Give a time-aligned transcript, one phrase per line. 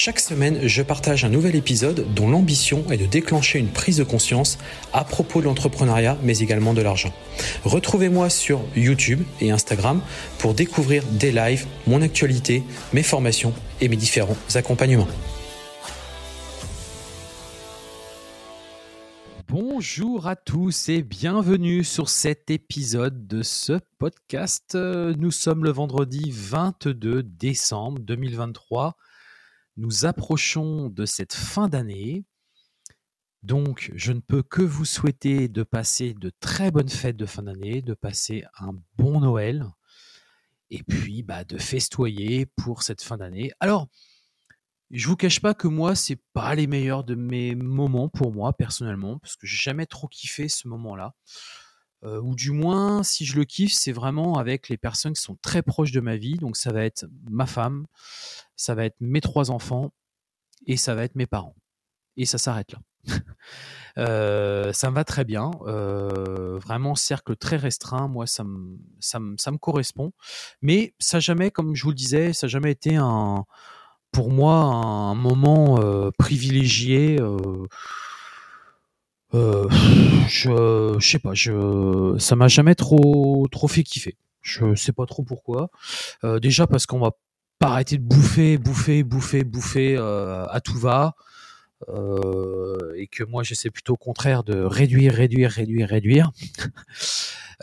[0.00, 4.04] Chaque semaine, je partage un nouvel épisode dont l'ambition est de déclencher une prise de
[4.04, 4.56] conscience
[4.92, 7.12] à propos de l'entrepreneuriat, mais également de l'argent.
[7.64, 10.00] Retrouvez-moi sur YouTube et Instagram
[10.38, 15.08] pour découvrir des lives, mon actualité, mes formations et mes différents accompagnements.
[19.48, 24.76] Bonjour à tous et bienvenue sur cet épisode de ce podcast.
[24.76, 28.96] Nous sommes le vendredi 22 décembre 2023
[29.78, 32.24] nous approchons de cette fin d'année.
[33.44, 37.44] Donc, je ne peux que vous souhaiter de passer de très bonnes fêtes de fin
[37.44, 39.64] d'année, de passer un bon Noël,
[40.70, 43.52] et puis bah, de festoyer pour cette fin d'année.
[43.60, 43.86] Alors,
[44.90, 48.52] je vous cache pas que moi, c'est pas les meilleurs de mes moments pour moi
[48.52, 51.14] personnellement, parce que j'ai jamais trop kiffé ce moment-là.
[52.04, 55.36] Euh, ou du moins, si je le kiffe, c'est vraiment avec les personnes qui sont
[55.42, 56.36] très proches de ma vie.
[56.36, 57.86] Donc, ça va être ma femme,
[58.56, 59.92] ça va être mes trois enfants
[60.66, 61.56] et ça va être mes parents.
[62.16, 62.78] Et ça s'arrête là.
[64.72, 65.50] Ça me va très bien.
[65.60, 68.06] Vraiment, cercle très restreint.
[68.06, 70.12] Moi, ça me, ça me, correspond.
[70.62, 73.44] Mais ça jamais, comme je vous le disais, ça n'a jamais été un,
[74.12, 75.80] pour moi un moment
[76.16, 77.18] privilégié.
[79.34, 79.68] Euh,
[80.28, 84.16] je, je sais pas, je, ça m'a jamais trop, trop fait kiffer.
[84.40, 85.70] Je sais pas trop pourquoi.
[86.24, 87.10] Euh, déjà parce qu'on va
[87.58, 91.14] pas arrêter de bouffer, bouffer, bouffer, bouffer euh, à tout va.
[92.96, 96.30] et que moi j'essaie plutôt au contraire de réduire, réduire, réduire, réduire.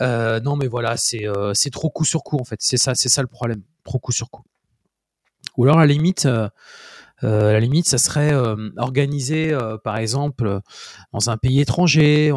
[0.00, 2.58] non mais voilà, c'est c'est trop coup sur coup en fait.
[2.60, 3.62] C'est ça, c'est ça le problème.
[3.84, 4.42] Trop coup sur coup.
[5.56, 6.48] Ou alors à la limite, euh,
[7.22, 10.60] à la limite, ça serait euh, organisé, euh, par exemple,
[11.12, 12.32] dans un pays étranger.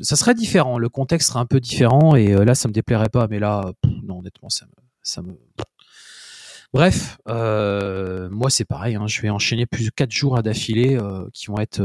[0.00, 0.78] Ça serait différent.
[0.78, 2.16] Le contexte serait un peu différent.
[2.16, 3.26] Et là, ça me déplairait pas.
[3.28, 5.38] Mais là, non, honnêtement, ça me.
[6.72, 8.96] Bref, moi c'est pareil.
[8.96, 10.98] Hein, je vais enchaîner plus de 4 jours à d'affilée
[11.32, 11.84] qui vont être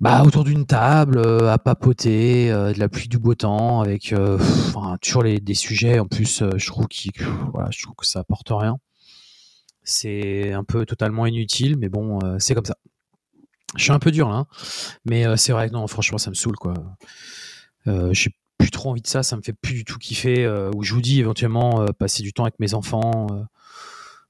[0.00, 4.14] bah, autour d'une table, à papoter, de la pluie, du beau temps, avec
[5.00, 6.00] toujours les, des sujets.
[6.00, 6.88] En plus, je trouve,
[7.52, 8.78] voilà, je trouve que ça apporte rien.
[9.84, 12.76] C'est un peu totalement inutile, mais bon, euh, c'est comme ça.
[13.76, 14.46] Je suis un peu dur là, hein.
[15.06, 16.74] mais euh, c'est vrai que non, franchement, ça me saoule quoi.
[17.86, 20.46] Euh, j'ai plus trop envie de ça, ça me fait plus du tout kiffer.
[20.74, 23.26] où je vous dis éventuellement passer du temps avec mes enfants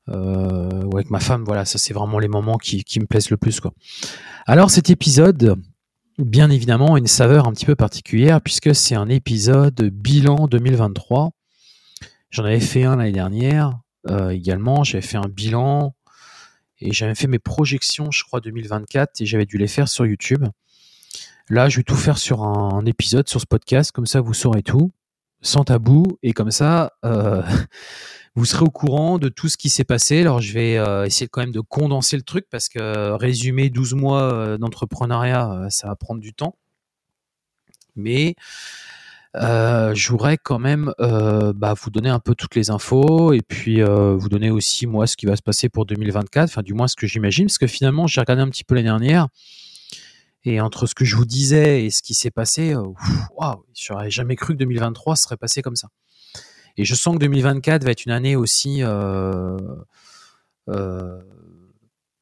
[0.08, 3.36] ou avec ma femme, voilà, ça c'est vraiment les moments qui, qui, me plaisent le
[3.36, 3.74] plus quoi.
[4.46, 5.56] Alors cet épisode,
[6.18, 11.32] bien évidemment, a une saveur un petit peu particulière puisque c'est un épisode bilan 2023.
[12.30, 13.81] J'en avais fait un l'année dernière.
[14.10, 14.84] Euh, également.
[14.84, 15.94] J'avais fait un bilan
[16.80, 20.44] et j'avais fait mes projections, je crois, 2024 et j'avais dû les faire sur YouTube.
[21.48, 24.62] Là, je vais tout faire sur un, épisode, sur ce podcast, comme ça vous saurez
[24.62, 24.90] tout,
[25.40, 27.42] sans tabou, et comme ça, euh,
[28.34, 30.20] vous serez au courant de tout ce qui s'est passé.
[30.20, 33.94] Alors, je vais euh, essayer quand même de condenser le truc, parce que résumer 12
[33.94, 36.56] mois d'entrepreneuriat, ça va prendre du temps.
[37.94, 38.34] Mais
[39.36, 43.40] euh, je voudrais quand même euh, bah, vous donner un peu toutes les infos et
[43.40, 46.74] puis euh, vous donner aussi moi ce qui va se passer pour 2024, enfin du
[46.74, 49.28] moins ce que j'imagine, parce que finalement j'ai regardé un petit peu l'année dernière
[50.44, 52.74] et entre ce que je vous disais et ce qui s'est passé,
[53.36, 55.88] waouh, j'aurais jamais cru que 2023 serait passé comme ça.
[56.76, 58.82] Et je sens que 2024 va être une année aussi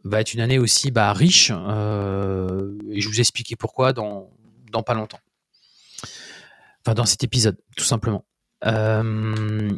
[0.02, 4.28] va être une année aussi bah, riche et je vous expliquer pourquoi dans
[4.86, 5.18] pas longtemps.
[6.84, 8.24] Enfin, dans cet épisode, tout simplement.
[8.66, 9.70] Euh,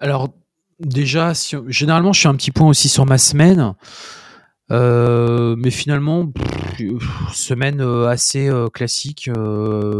[0.00, 0.28] alors,
[0.78, 1.32] déjà,
[1.68, 3.74] généralement, je suis un petit point aussi sur ma semaine.
[4.70, 6.32] Euh, mais finalement,
[7.32, 9.30] semaine euh, assez classique,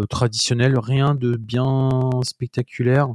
[0.09, 3.09] traditionnelle, rien de bien spectaculaire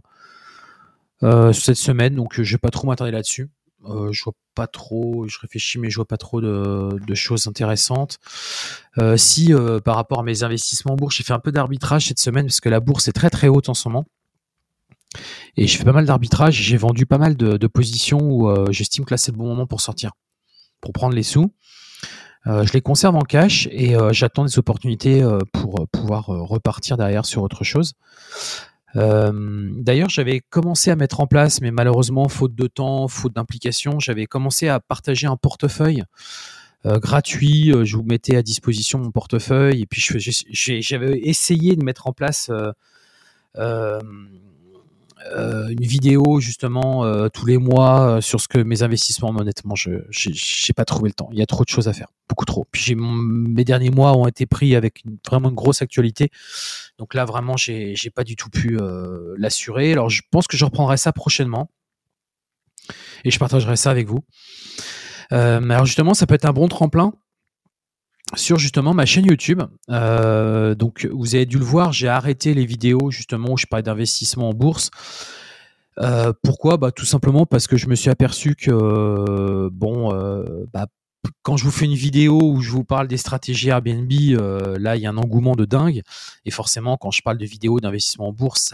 [1.21, 3.49] cette semaine, donc je vais pas trop m'attarder là-dessus.
[3.85, 8.17] Euh, je vois pas trop, je réfléchis, mais je vois pas trop de, choses intéressantes.
[8.97, 12.07] Euh, si euh, par rapport à mes investissements en bourse, j'ai fait un peu d'arbitrage
[12.07, 14.05] cette semaine parce que la bourse est très très haute en ce moment.
[15.57, 16.55] Et je fais pas mal d'arbitrage.
[16.55, 19.81] J'ai vendu pas mal de, positions où j'estime que là c'est le bon moment pour
[19.81, 20.11] sortir,
[20.81, 21.51] pour prendre les sous.
[22.45, 27.63] je les conserve en cash et j'attends des opportunités pour pouvoir repartir derrière sur autre
[27.63, 27.93] chose.
[28.95, 33.99] Euh, d'ailleurs, j'avais commencé à mettre en place, mais malheureusement, faute de temps, faute d'implication,
[33.99, 36.03] j'avais commencé à partager un portefeuille
[36.85, 37.71] euh, gratuit.
[37.71, 42.13] Euh, je vous mettais à disposition mon portefeuille et puis j'avais essayé de mettre en
[42.13, 42.51] place
[45.25, 50.85] une vidéo justement tous les mois sur ce que mes investissements, honnêtement, je n'ai pas
[50.85, 51.29] trouvé le temps.
[51.31, 52.65] Il y a trop de choses à faire, beaucoup trop.
[52.71, 56.31] Puis mes derniers mois ont été pris avec vraiment une grosse actualité,
[56.97, 58.77] donc là vraiment j'ai pas du tout pu
[59.37, 59.91] l'assurer.
[59.91, 61.69] Alors je pense que je reprendrai ça prochainement
[63.23, 64.23] et je partagerai ça avec vous.
[65.31, 67.13] alors justement, ça peut être un bon tremplin
[68.35, 69.61] sur justement ma chaîne YouTube.
[69.89, 73.83] Euh, donc vous avez dû le voir, j'ai arrêté les vidéos justement où je parlais
[73.83, 74.91] d'investissement en bourse.
[75.99, 76.77] Euh, pourquoi?
[76.77, 80.87] Bah, Tout simplement parce que je me suis aperçu que bon, euh, bah,
[81.41, 84.11] quand je vous fais une vidéo où je vous parle des stratégies Airbnb,
[84.79, 86.01] là il y a un engouement de dingue.
[86.45, 88.73] Et forcément, quand je parle de vidéos d'investissement en bourse,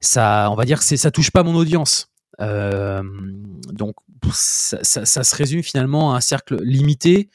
[0.00, 2.10] ça, on va dire que ça touche pas mon audience.
[2.40, 3.94] donc
[4.32, 7.30] ça, se résume finalement à un cercle limité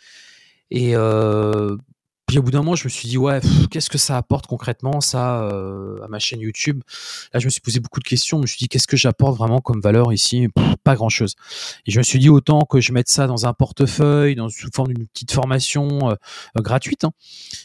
[0.72, 1.76] et euh,
[2.28, 5.02] puis au bout d'un moment, je me suis dit, ouais, qu'est-ce que ça apporte concrètement,
[5.02, 6.82] ça, euh, à ma chaîne YouTube?
[7.34, 8.38] Là, je me suis posé beaucoup de questions.
[8.38, 10.48] Je me suis dit, qu'est-ce que j'apporte vraiment comme valeur ici?
[10.86, 11.36] Pas grand-chose.
[11.86, 14.70] Et je me suis dit, autant que je mette ça dans un portefeuille, dans, sous
[14.74, 16.16] forme d'une petite formation euh,
[16.56, 17.12] gratuite, hein,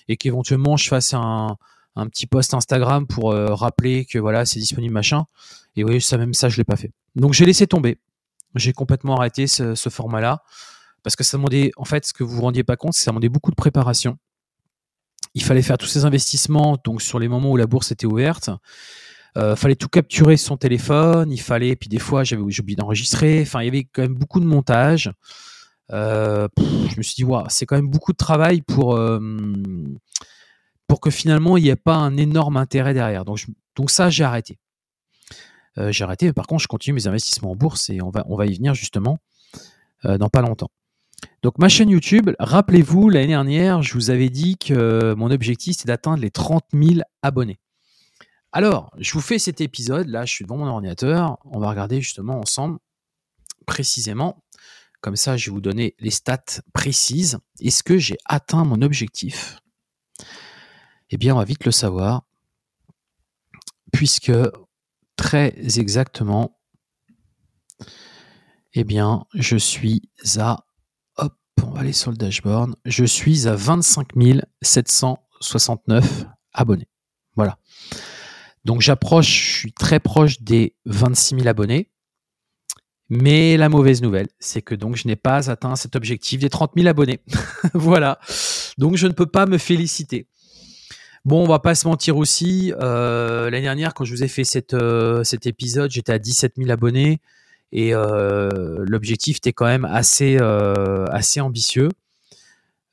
[0.08, 1.56] et qu'éventuellement, je fasse un,
[1.94, 5.26] un petit post Instagram pour rappeler que voilà, c'est disponible, machin.
[5.76, 6.91] Et oui, ça, même ça, je l'ai pas fait.
[7.14, 7.99] Donc, j'ai laissé tomber.
[8.56, 10.43] J'ai complètement arrêté ce, ce format-là
[11.06, 13.05] parce que ça demandait, en fait, ce que vous vous rendiez pas compte, c'est que
[13.05, 14.19] ça demandait beaucoup de préparation.
[15.35, 18.50] Il fallait faire tous ces investissements, donc sur les moments où la bourse était ouverte.
[19.37, 23.43] Euh, fallait tout capturer sur son téléphone, il fallait, puis des fois j'avais oublié d'enregistrer,
[23.43, 25.12] enfin il y avait quand même beaucoup de montage.
[25.93, 29.20] Euh, je me suis dit, wow, c'est quand même beaucoup de travail pour, euh,
[30.88, 33.25] pour que finalement il n'y ait pas un énorme intérêt derrière.
[33.25, 34.58] Donc, donc ça, j'ai arrêté.
[35.76, 38.35] j'ai arrêté, mais par contre, je continue mes investissements en bourse et on va, on
[38.35, 39.20] va y venir justement
[40.03, 40.70] dans pas longtemps.
[41.43, 45.89] Donc ma chaîne YouTube, rappelez-vous, l'année dernière, je vous avais dit que mon objectif c'était
[45.89, 47.59] d'atteindre les 30 000 abonnés.
[48.53, 52.01] Alors, je vous fais cet épisode, là je suis devant mon ordinateur, on va regarder
[52.01, 52.79] justement ensemble
[53.67, 54.43] précisément,
[55.01, 57.39] comme ça je vais vous donner les stats précises.
[57.61, 59.61] Est-ce que j'ai atteint mon objectif?
[61.11, 62.23] Eh bien on va vite le savoir,
[63.93, 64.33] puisque
[65.17, 66.59] très exactement,
[68.75, 70.03] eh bien je suis
[70.39, 70.66] à
[71.62, 72.75] on va aller sur le dashboard.
[72.85, 74.08] Je suis à 25
[74.62, 76.88] 769 abonnés.
[77.35, 77.58] Voilà.
[78.64, 81.91] Donc j'approche, je suis très proche des 26 000 abonnés.
[83.08, 86.73] Mais la mauvaise nouvelle, c'est que donc je n'ai pas atteint cet objectif des 30
[86.76, 87.20] 000 abonnés.
[87.75, 88.19] voilà.
[88.79, 90.26] Donc je ne peux pas me féliciter.
[91.25, 92.73] Bon, on va pas se mentir aussi.
[92.81, 94.43] Euh, l'année dernière, quand je vous ai fait
[94.75, 97.20] euh, cet épisode, j'étais à 17 000 abonnés.
[97.73, 101.89] Et euh, l'objectif était quand même assez, euh, assez ambitieux.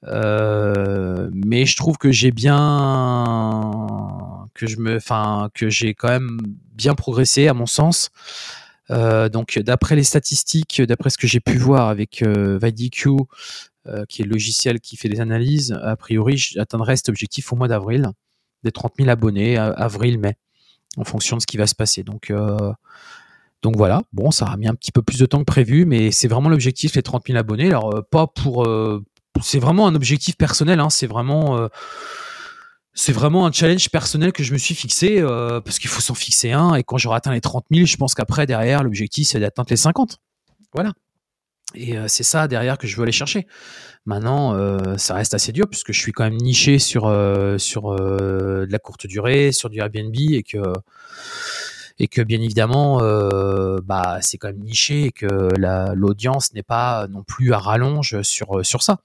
[0.06, 3.24] Euh, mais je trouve que j'ai bien
[4.54, 6.40] que je me enfin que j'ai quand même
[6.74, 8.12] bien progressé à mon sens
[8.90, 13.12] donc d'après les statistiques d'après ce que j'ai pu voir avec euh, VidiQ
[14.10, 17.70] qui est le logiciel qui fait des analyses a priori j'atteindrai cet objectif au mois
[17.70, 18.10] d'avril
[18.64, 20.36] des 30 000 abonnés avril mai
[20.98, 22.30] en fonction de ce qui va se passer donc
[23.64, 26.12] donc voilà, bon, ça a mis un petit peu plus de temps que prévu, mais
[26.12, 27.70] c'est vraiment l'objectif, les 30 000 abonnés.
[27.70, 28.66] Alors, euh, pas pour.
[28.66, 29.02] Euh,
[29.42, 31.58] c'est vraiment un objectif personnel, hein, c'est vraiment.
[31.58, 31.70] Euh,
[32.94, 35.20] c'est vraiment un challenge personnel que je me suis fixé,
[35.66, 38.14] parce qu'il faut s'en fixer un, et quand j'aurai atteint les 30 000, je pense
[38.14, 40.20] qu'après, derrière, l'objectif, c'est d'atteindre les 50.
[40.74, 40.92] Voilà.
[41.74, 43.48] Et c'est ça derrière que je veux aller chercher.
[44.06, 44.56] Maintenant,
[45.00, 47.06] ça reste assez dur puisque je suis quand même niché sur
[47.58, 50.60] sur de la courte durée, sur du Airbnb et que
[52.00, 55.50] et que bien évidemment, euh, bah, c'est quand même niché et que
[55.94, 59.00] l'audience n'est pas non plus à rallonge sur, euh, sur ça.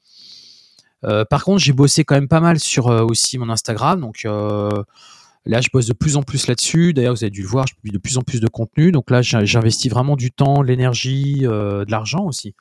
[1.04, 5.60] Euh, par contre, j'ai bossé quand même pas mal sur aussi mon Instagram, donc là,
[5.60, 6.92] je bosse de plus en plus là-dessus.
[6.92, 8.90] D'ailleurs, vous avez dû le voir, je publie de plus en plus de contenu.
[8.90, 12.54] Donc là, j'investis vraiment du temps, l'énergie, de l'argent aussi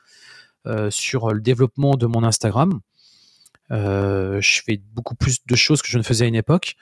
[0.90, 2.80] sur le développement de mon Instagram.
[3.70, 6.76] je fais beaucoup plus de choses que je ne faisais à une époque.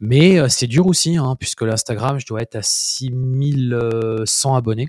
[0.00, 4.88] Mais euh, c'est dur aussi, hein, puisque l'Instagram, je dois être à 6100 abonnés.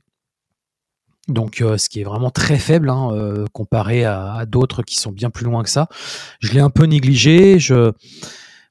[1.27, 5.11] Donc, euh, ce qui est vraiment très faible hein, euh, comparé à, d'autres qui sont
[5.11, 5.87] bien plus loin que ça.
[6.39, 7.59] Je l'ai un peu négligé.
[7.59, 7.91] Je,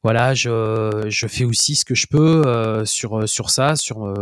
[0.02, 4.14] voilà, je, je fais aussi ce que je peux sur, sur ça, sur,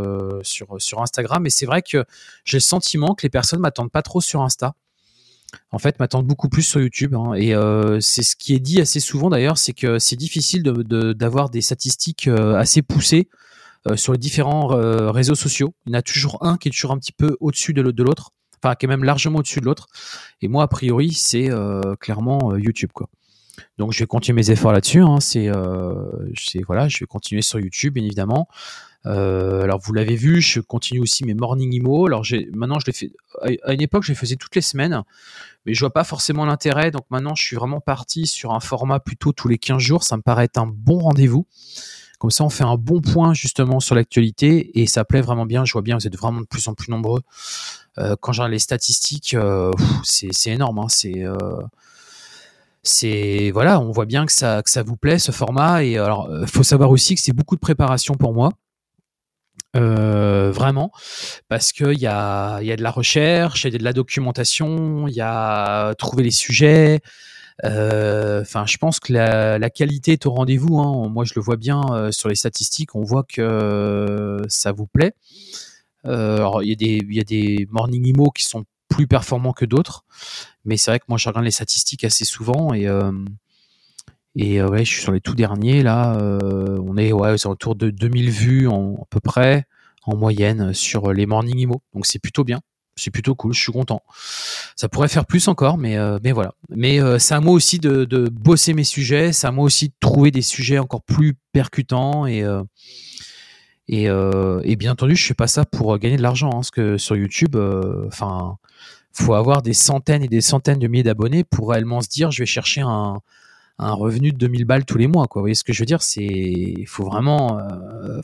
[0.42, 1.46] sur, sur Instagram.
[1.46, 2.04] Et c'est vrai que
[2.44, 4.74] j'ai le sentiment que les personnes m'attendent pas trop sur Insta
[5.70, 7.14] en fait, m'attendent beaucoup plus sur YouTube.
[7.14, 7.34] Hein.
[7.34, 11.50] et euh, c'est ce qui est dit assez souvent d'ailleurs, c'est que c'est difficile d'avoir
[11.50, 13.28] des statistiques euh, assez poussées
[13.86, 14.68] euh, sur les différents
[15.12, 15.74] réseaux sociaux.
[15.86, 18.30] Il y en a toujours un qui est toujours un petit peu au-dessus de l'autre,
[18.62, 19.88] enfin qui est même largement au-dessus de l'autre.
[20.40, 21.50] Et moi, a priori, c'est
[22.00, 22.90] clairement YouTube.
[22.92, 23.08] Quoi.
[23.78, 25.00] Donc je vais continuer mes efforts là-dessus.
[25.00, 25.20] Hein.
[25.20, 25.48] C'est,
[26.66, 28.48] voilà, je vais continuer sur YouTube, bien évidemment.
[29.04, 32.06] Alors vous l'avez vu, je continue aussi mes morning emo.
[32.06, 33.12] Alors maintenant je les fais.
[33.64, 35.02] À une époque, je les faisais toutes les semaines,
[35.66, 36.90] mais je vois pas forcément l'intérêt.
[36.90, 40.04] Donc maintenant, je suis vraiment parti sur un format plutôt tous les 15 jours.
[40.04, 41.46] Ça me paraît être un bon rendez-vous.
[42.18, 45.64] Comme ça, on fait un bon point justement sur l'actualité et ça plaît vraiment bien.
[45.64, 47.20] Je vois bien, vous êtes vraiment de plus en plus nombreux.
[47.98, 49.72] Euh, quand j'ai les statistiques, euh,
[50.04, 50.78] c'est énorme.
[50.78, 50.86] Hein.
[50.88, 51.36] c'est euh,
[52.82, 55.84] c'est voilà, on voit bien que ça que ça vous plaît ce format.
[55.84, 58.52] Et alors, faut savoir aussi que c'est beaucoup de préparation pour moi.
[59.74, 60.90] Vraiment,
[61.48, 65.08] parce qu'il y a, y a de la recherche, il y a de la documentation,
[65.08, 67.00] il y a trouver les sujets,
[67.64, 70.78] euh, enfin, je pense que la, qualité est au rendez-vous.
[70.80, 71.08] Hein.
[71.08, 72.94] Moi, je le vois bien euh, sur les statistiques.
[72.94, 75.14] On voit que euh, ça vous plaît.
[76.04, 80.04] alors, il y, y a des morning emo qui sont plus performants que d'autres,
[80.64, 82.86] mais c'est vrai que moi, je regarde les statistiques assez souvent et
[84.36, 86.16] et ouais, je suis sur les tout derniers là.
[86.18, 89.66] on est ouais, autour de 2000 vues en, à peu près
[90.04, 91.82] en moyenne sur les morning emo.
[91.94, 92.60] Donc c'est plutôt bien
[92.96, 94.02] c'est plutôt cool, je suis content.
[94.76, 96.54] Ça pourrait faire plus encore, mais, euh, mais voilà.
[96.68, 99.94] Mais euh, c'est à moi aussi de, bosser mes sujets, c'est à moi aussi de
[100.00, 102.62] trouver des sujets encore plus percutants et, euh,
[103.88, 106.96] et, et, bien entendu, je fais pas ça pour gagner de l'argent, hein, parce que
[106.96, 107.56] sur YouTube,
[108.06, 108.56] enfin,
[109.12, 112.42] faut avoir des centaines et des centaines de milliers d'abonnés pour réellement se dire, je
[112.42, 113.20] vais chercher un,
[113.78, 115.40] un revenu de 2000 balles tous les mois, quoi.
[115.40, 116.02] Vous voyez ce que je veux dire?
[116.02, 117.58] C'est, faut vraiment,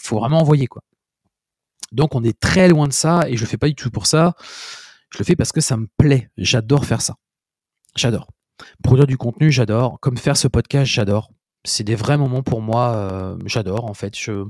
[0.00, 0.82] faut vraiment envoyer, quoi.
[1.92, 4.06] Donc on est très loin de ça et je le fais pas du tout pour
[4.06, 4.34] ça.
[5.12, 6.30] Je le fais parce que ça me plaît.
[6.36, 7.16] J'adore faire ça.
[7.96, 8.28] J'adore.
[8.82, 9.98] Produire du contenu, j'adore.
[10.00, 11.30] Comme faire ce podcast, j'adore.
[11.64, 12.94] C'est des vrais moments pour moi.
[12.94, 14.16] Euh, j'adore en fait.
[14.16, 14.44] Je,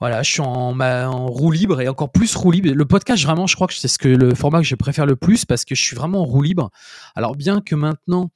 [0.00, 2.70] voilà, je suis en, roue libre et encore plus roue libre.
[2.70, 5.64] Le podcast, vraiment, je crois que c'est le format que je préfère le plus parce
[5.64, 6.70] que je suis vraiment en roue libre.
[7.14, 8.30] Alors bien que maintenant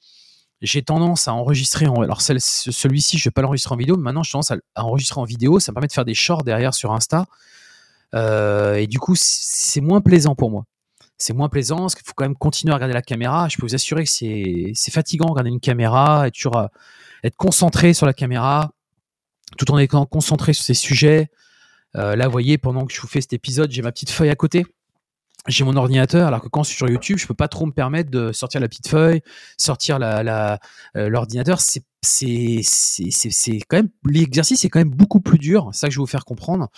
[0.62, 4.22] j'ai tendance à enregistrer en, alors celui-ci je vais pas l'enregistrer en vidéo mais maintenant
[4.22, 6.92] j'ai tendance à, enregistrer en vidéo ça me permet de faire des shorts derrière sur
[6.92, 7.26] Insta
[8.14, 10.64] euh, et du coup, c'est moins plaisant pour moi.
[11.18, 13.48] C'est moins plaisant parce qu'il faut quand même continuer à regarder la caméra.
[13.48, 16.66] Je peux vous assurer que c'est fatigant de regarder une caméra toujours euh,
[17.22, 18.72] être concentré sur la caméra
[19.58, 21.30] tout en étant concentré sur ces sujets.
[21.96, 24.30] Euh, là, vous voyez, pendant que je vous fais cet épisode, j'ai ma petite feuille
[24.30, 24.64] à côté
[25.48, 27.72] j'ai mon ordinateur, alors que quand je suis sur YouTube, je peux pas trop me
[27.72, 29.22] permettre de sortir la petite feuille,
[29.58, 30.60] sortir la,
[30.96, 31.60] euh, l'ordinateur.
[31.60, 35.70] c'est, c'est, c'est, c'est quand même l'exercice c'est quand même beaucoup plus dur.
[35.72, 36.68] C'est ça que je vais vous faire comprendre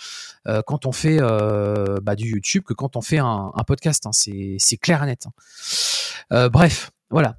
[0.47, 4.07] euh, quand on fait euh, bah, du YouTube que quand on fait un, podcast.
[4.07, 4.11] Hein.
[4.13, 5.27] c'est, clair et net.
[6.31, 6.49] Hein.
[6.49, 7.37] bref, voilà.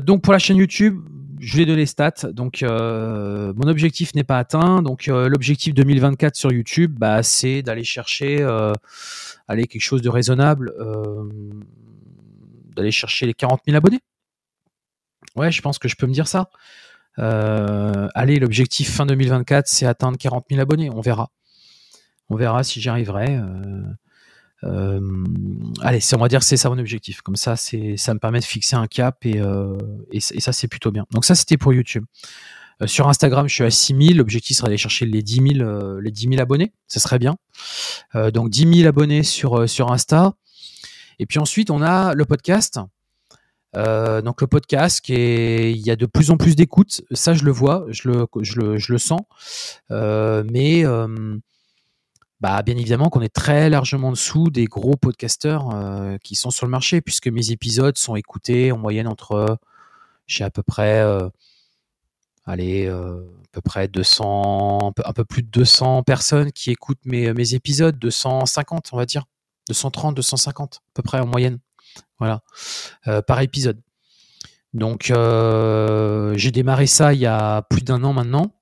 [0.00, 1.02] donc pour la chaîne YouTube,
[1.40, 2.32] je vais donner les stats.
[2.32, 4.82] Donc, mon objectif n'est pas atteint.
[4.82, 8.44] Donc, l'objectif 2024 sur YouTube, bah, c'est d'aller chercher
[9.48, 11.28] aller quelque chose de raisonnable, euh,
[12.76, 14.00] d'aller chercher les 40 000 abonnés.
[15.36, 16.50] Ouais, je pense que je peux me dire ça.
[17.18, 20.90] Euh, allez, l'objectif fin 2024, c'est atteindre 40 000 abonnés.
[20.90, 21.30] On verra.
[22.28, 23.38] On verra si j'y arriverai.
[24.64, 25.00] Euh,
[25.80, 27.22] allez, on va dire que c'est ça mon objectif.
[27.22, 29.40] Comme ça, ça me permet de fixer un cap et,
[30.10, 31.06] et ça, c'est plutôt bien.
[31.12, 32.04] Donc ça, c'était pour YouTube.
[32.82, 34.16] Euh, sur Instagram, je suis à 6000.
[34.16, 36.72] L'objectif serait d'aller chercher les 10 000, euh, les 10 000 abonnés.
[36.88, 37.36] Ce serait bien.
[38.14, 40.34] Euh, donc 10 000 abonnés sur, Insta.
[41.18, 42.80] Et puis ensuite, on a le podcast.
[43.74, 47.02] donc le podcast, il y a de plus en plus d'écoutes.
[47.12, 49.20] Ça, je le vois, je le sens.
[49.90, 50.84] mais
[52.40, 55.70] bah, bien évidemment qu'on est très largement en dessous des gros podcasteurs
[56.22, 59.58] qui sont sur le marché, puisque mes épisodes sont écoutés en moyenne entre,
[60.26, 61.02] j'ai à peu près
[62.46, 67.32] allez, euh, à peu près 200, un peu plus de 200 personnes qui écoutent mes,
[67.32, 69.24] mes épisodes, 250 on va dire,
[69.68, 71.58] 230, 250 à peu près en moyenne,
[72.18, 72.42] voilà,
[73.08, 73.80] euh, par épisode.
[74.72, 78.52] Donc euh, j'ai démarré ça il y a plus d'un an maintenant.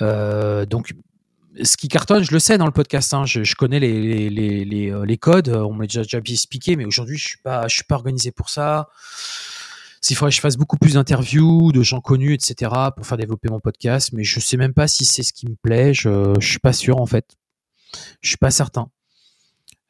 [0.00, 0.94] donc
[1.62, 3.12] ce qui cartonne, je le sais dans le podcast.
[3.14, 7.74] Hein, je, connais les, les, codes, on m'a déjà, déjà expliqué, mais aujourd'hui je je
[7.74, 8.88] suis pas organisé pour ça.
[10.00, 13.48] S'il faudrait que je fasse beaucoup plus d'interviews de gens connus, etc., pour faire développer
[13.48, 15.94] mon podcast, mais je sais même pas si c'est ce qui me plaît.
[15.94, 17.36] Je, je suis pas sûr en fait.
[18.20, 18.90] Je suis pas certain.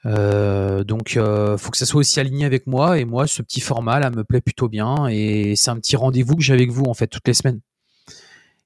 [0.04, 2.98] Euh, donc, euh, faut que ça soit aussi aligné avec moi.
[2.98, 5.08] Et moi, ce petit format là me plaît plutôt bien.
[5.08, 7.60] Et c'est un petit rendez-vous que j'ai avec vous en fait toutes les semaines.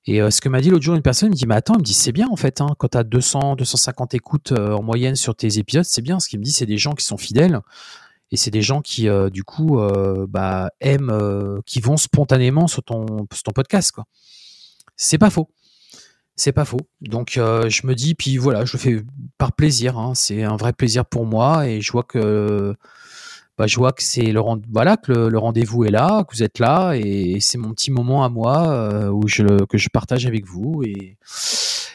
[0.06, 1.74] Et euh, ce que m'a dit l'autre jour une personne, il me dit, mais attends,
[1.74, 4.72] il me dit, c'est bien en fait, hein, quand tu as 200, 250 écoutes euh,
[4.72, 6.20] en moyenne sur tes épisodes, c'est bien.
[6.20, 7.60] Ce qu'il me dit, c'est des gens qui sont fidèles
[8.30, 9.78] et c'est des gens qui euh, du coup
[10.28, 14.04] bah, aiment, qui vont spontanément sur ton, ton podcast quoi.
[14.96, 15.48] C'est pas faux,
[16.34, 16.80] c'est pas faux.
[17.00, 19.02] Donc je me dis puis voilà, je le fais
[19.38, 19.98] par plaisir.
[19.98, 20.14] Hein.
[20.14, 22.74] c'est un vrai plaisir pour moi et je vois que
[23.58, 26.58] bah, je vois que c'est le, voilà, que le, rendez-vous est là, que vous êtes
[26.58, 30.46] là, et, c'est mon petit moment à moi euh, où je, que je partage avec
[30.46, 30.82] vous.
[30.84, 31.16] Et,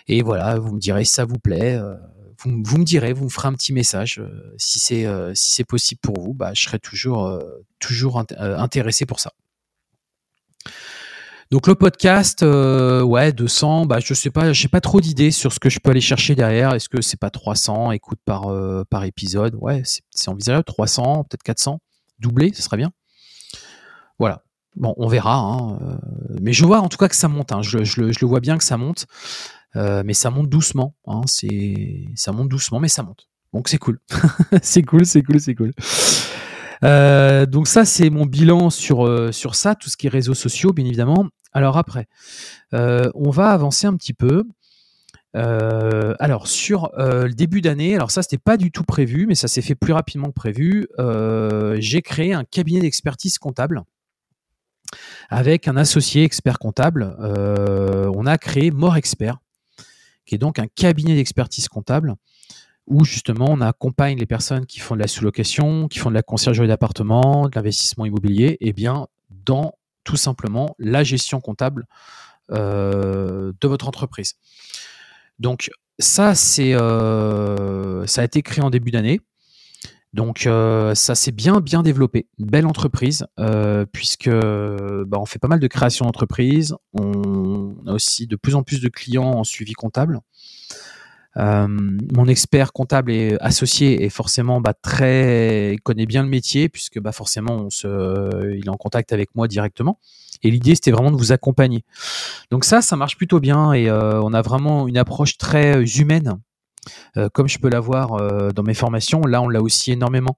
[0.08, 1.76] et voilà, vous me direz si ça vous plaît.
[1.76, 1.96] Euh,
[2.44, 4.20] vous, me direz, vous me ferez un petit message.
[4.20, 7.40] Euh, si c'est si c'est possible pour vous, bah, je serai toujours,
[7.80, 9.32] toujours intéressé pour ça.
[11.52, 15.52] Donc le podcast, euh, ouais, 200, bah je sais pas, j'ai pas trop d'idées sur
[15.52, 16.74] ce que je peux aller chercher derrière.
[16.74, 19.58] Est-ce que c'est pas 300 écoutes par euh, par épisode?
[19.60, 20.64] Ouais, c'est envisageable.
[20.64, 21.82] 300, peut-être 400,
[22.20, 22.94] doublé, ce serait bien.
[24.18, 24.44] Voilà.
[24.78, 25.36] Bon, on verra.
[25.36, 25.98] Hein, euh,
[26.40, 27.52] mais je vois en tout cas que ça monte.
[27.52, 27.62] Hein.
[27.62, 29.06] Je, je, le vois bien que ça monte,
[29.76, 30.96] mais ça monte doucement.
[31.06, 31.20] Hein.
[32.16, 33.28] Ça monte doucement, mais ça monte.
[33.52, 34.00] Donc c'est cool.
[34.62, 35.74] c'est cool, c'est cool, c'est cool.
[36.82, 40.86] Donc ça, c'est mon bilan sur, sur ça, tout ce qui est réseaux sociaux, bien
[40.86, 41.28] évidemment.
[41.54, 42.08] Alors après,
[42.74, 44.44] euh, on va avancer un petit peu.
[45.38, 49.36] Euh, alors sur euh, le début d'année, alors ça c'était pas du tout prévu, mais
[49.36, 50.88] ça s'est fait plus rapidement que prévu.
[51.80, 53.84] J'ai créé un cabinet d'expertise comptable
[55.30, 57.16] avec un associé expert comptable.
[57.20, 59.38] on a créé More Expert,
[60.26, 62.16] qui est donc un cabinet d'expertise comptable
[62.88, 66.24] où justement on accompagne les personnes qui font de la sous-location, qui font de la
[66.24, 69.08] conciergerie d'appartement, de l'investissement immobilier, et eh bien
[69.46, 69.74] dans
[70.04, 71.86] tout simplement la gestion comptable
[72.52, 74.34] euh, de votre entreprise.
[75.40, 75.70] Donc
[76.00, 79.22] ça, c'est, euh, ça a été créé en début d'année.
[80.14, 83.26] Donc euh, ça s'est bien bien développé, belle entreprise
[83.94, 88.64] puisque bah, on fait pas mal de création d'entreprise, on a aussi de plus en
[88.64, 90.20] plus de clients en suivi comptable.
[91.38, 91.68] Euh,
[92.14, 97.14] mon expert comptable et associé est forcément bah, très connaît bien le métier puisque bah,
[97.14, 99.98] forcément on se, il est en contact avec moi directement.
[100.44, 101.86] Et l'idée c'était vraiment de vous accompagner.
[102.50, 106.40] Donc ça, ça marche plutôt bien et euh, on a vraiment une approche très humaine
[107.18, 110.38] euh, comme je peux l'avoir euh, dans mes formations, là on l'a aussi énormément.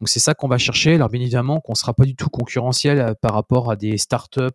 [0.00, 0.94] Donc c'est ça qu'on va chercher.
[0.94, 3.98] Alors bien évidemment qu'on ne sera pas du tout concurrentiel euh, par rapport à des
[3.98, 4.48] startups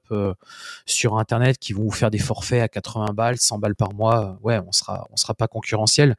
[0.86, 4.38] sur Internet qui vont vous faire des forfaits à 80 balles, 100 balles par mois.
[4.42, 6.16] Ouais, on sera, on sera pas concurrentiel,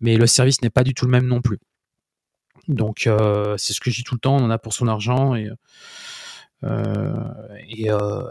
[0.00, 1.58] mais le service n'est pas du tout le même non plus.
[2.68, 3.08] Donc
[3.56, 5.50] c'est ce que je dis tout le temps, on en a pour son argent et
[7.68, 7.88] et,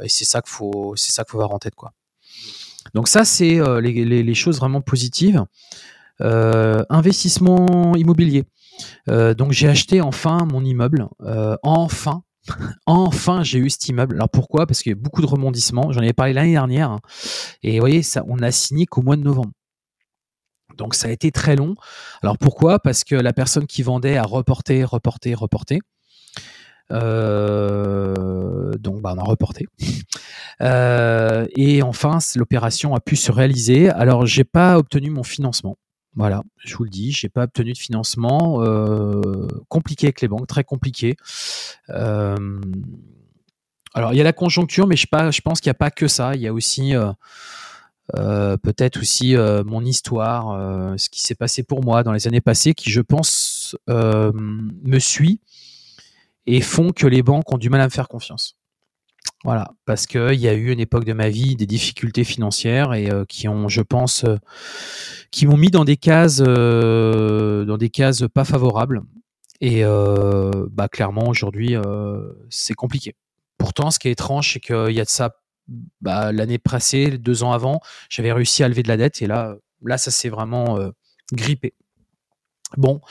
[0.07, 1.91] c'est ça qu'il faut, c'est ça qu'il faut avoir en tête quoi.
[2.93, 5.45] Donc ça c'est les, choses vraiment positives.
[6.21, 8.43] Euh, investissement immobilier.
[9.09, 11.07] Euh, donc j'ai acheté enfin mon immeuble.
[11.21, 12.23] Euh, enfin,
[12.85, 14.15] enfin j'ai eu cet immeuble.
[14.15, 14.67] Alors pourquoi?
[14.67, 15.91] Parce qu'il y a beaucoup de rebondissements.
[15.91, 16.99] J'en avais parlé l'année dernière.
[17.63, 19.51] Et vous voyez, on a signé qu'au mois de novembre.
[20.77, 21.75] Donc ça a été très long.
[22.21, 22.79] Alors pourquoi?
[22.79, 25.79] Parce que la personne qui vendait a reporté, reporté, reporté.
[26.89, 26.99] donc
[29.01, 29.67] bah, on a reporté.
[31.57, 33.89] et enfin, l'opération a pu se réaliser.
[33.89, 35.77] Alors j'ai pas obtenu mon financement.
[36.15, 38.61] Voilà, je vous le dis, j'ai pas obtenu de financement.
[38.63, 41.15] Euh, compliqué avec les banques, très compliqué.
[41.89, 42.59] Euh,
[43.93, 46.35] alors, il y a la conjoncture, mais je, pense qu'il n'y a pas que ça.
[46.35, 52.03] Il y a aussi euh, peut-être aussi mon histoire, ce qui s'est passé pour moi
[52.03, 55.39] dans les années passées, qui, je pense, me suit
[56.45, 58.60] et font que les banques ont du mal à me faire confiance.
[59.43, 63.09] Voilà, parce qu'il y a eu une époque de ma vie des difficultés financières et
[63.09, 64.37] euh, qui ont, je pense, euh,
[65.31, 69.01] qui m'ont mis dans des cases, euh, dans des cases pas favorables.
[69.61, 69.83] Et
[70.71, 71.75] bah, clairement, aujourd'hui,
[72.49, 73.15] c'est compliqué.
[73.59, 75.35] Pourtant, ce qui est étrange, c'est qu'il y a de ça,
[76.01, 79.55] bah, l'année passée, deux ans avant, j'avais réussi à lever de la dette et là,
[79.83, 80.79] là, ça s'est vraiment
[81.31, 81.75] grippé.
[82.77, 83.01] Bon,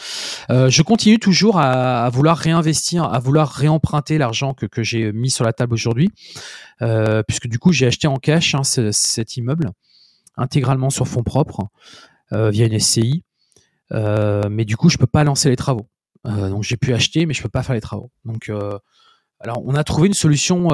[0.48, 5.44] euh, je continue toujours à, vouloir réinvestir, à vouloir réemprunter l'argent que, j'ai mis sur
[5.44, 6.10] la table aujourd'hui,
[6.80, 9.70] euh, puisque du coup j'ai acheté en cash hein, cet immeuble
[10.36, 11.68] intégralement sur fonds propres
[12.32, 13.22] euh, via une SCI,
[13.92, 15.88] mais du coup je peux pas lancer les travaux.
[16.24, 18.10] donc j'ai pu acheter, mais je peux pas faire les travaux.
[18.24, 18.50] Donc
[19.40, 20.68] alors on a trouvé une solution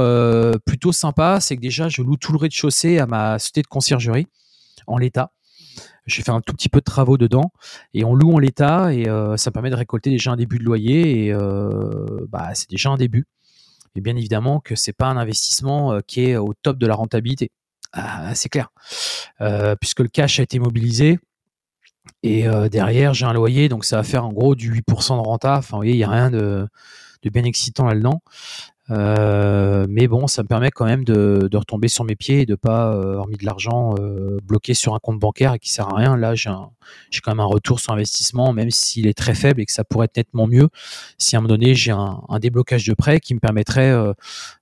[0.64, 4.29] plutôt sympa, c'est que déjà je loue tout le rez-de-chaussée à ma société de conciergerie
[4.87, 5.33] en l'état.
[6.07, 7.53] J'ai fait un tout petit peu de travaux dedans
[7.92, 10.64] et on loue en l'état et euh, ça permet de récolter déjà un début de
[10.64, 13.27] loyer et euh, bah, c'est déjà un début.
[13.97, 16.95] Et bien évidemment que c'est pas un investissement euh, qui est au top de la
[16.95, 17.51] rentabilité.
[17.92, 18.69] Ah, c'est clair.
[19.81, 21.19] puisque le cash a été mobilisé,
[22.23, 25.57] et derrière, j'ai un loyer, donc ça va faire en gros du 8% de renta.
[25.59, 26.69] Enfin, vous voyez, il n'y a rien de,
[27.23, 28.21] de bien excitant là-dedans.
[28.90, 32.46] Euh, mais bon, ça me permet quand même de, de, retomber sur mes pieds et
[32.46, 35.72] de pas euh, avoir mis de l'argent euh, bloqué sur un compte bancaire et qui
[35.72, 36.16] sert à rien.
[36.16, 36.51] Là, j'ai
[37.22, 40.05] quand même un retour sur investissement, même s'il est très faible et que ça pourrait
[40.05, 40.68] être nettement mieux.
[41.18, 43.94] Si à un moment donné j'ai un, un, déblocage de prêt qui me permettrait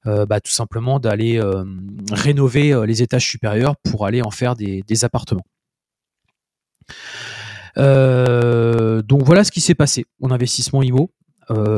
[0.05, 1.41] bah, tout simplement d'aller
[2.13, 5.45] rénover les étages supérieurs pour aller en faire des, des appartements.
[7.77, 10.07] donc voilà ce qui s'est passé.
[10.21, 11.11] Mon investissement IMO.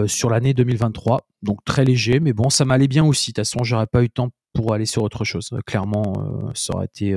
[0.07, 1.27] Sur l'année 2023.
[1.43, 3.31] Donc très léger, mais bon, ça m'allait bien aussi.
[3.31, 5.51] De toute façon, j'aurais pas eu le temps pour aller sur autre chose.
[5.67, 7.15] Clairement, ça aurait été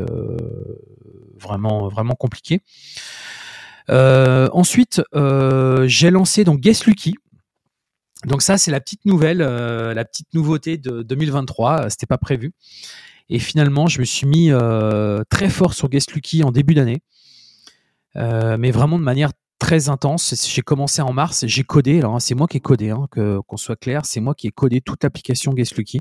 [1.39, 2.61] vraiment, vraiment compliqué.
[3.89, 5.01] ensuite,
[5.85, 7.15] j'ai lancé donc Guess Lucky.
[8.25, 11.89] Donc ça, c'est la petite nouvelle, la petite nouveauté de 2023.
[11.89, 12.53] C'était pas prévu.
[13.29, 14.51] Et finalement, je me suis mis
[15.29, 17.01] très fort sur Guest Lucky en début d'année.
[18.15, 20.33] mais vraiment de manière très intense.
[20.47, 21.99] J'ai commencé en mars, j'ai codé.
[21.99, 24.05] Alors, hein, c'est moi qui ai codé, hein, qu'on soit clair.
[24.05, 25.99] C'est moi qui ai codé toute l'application Guest Lucky.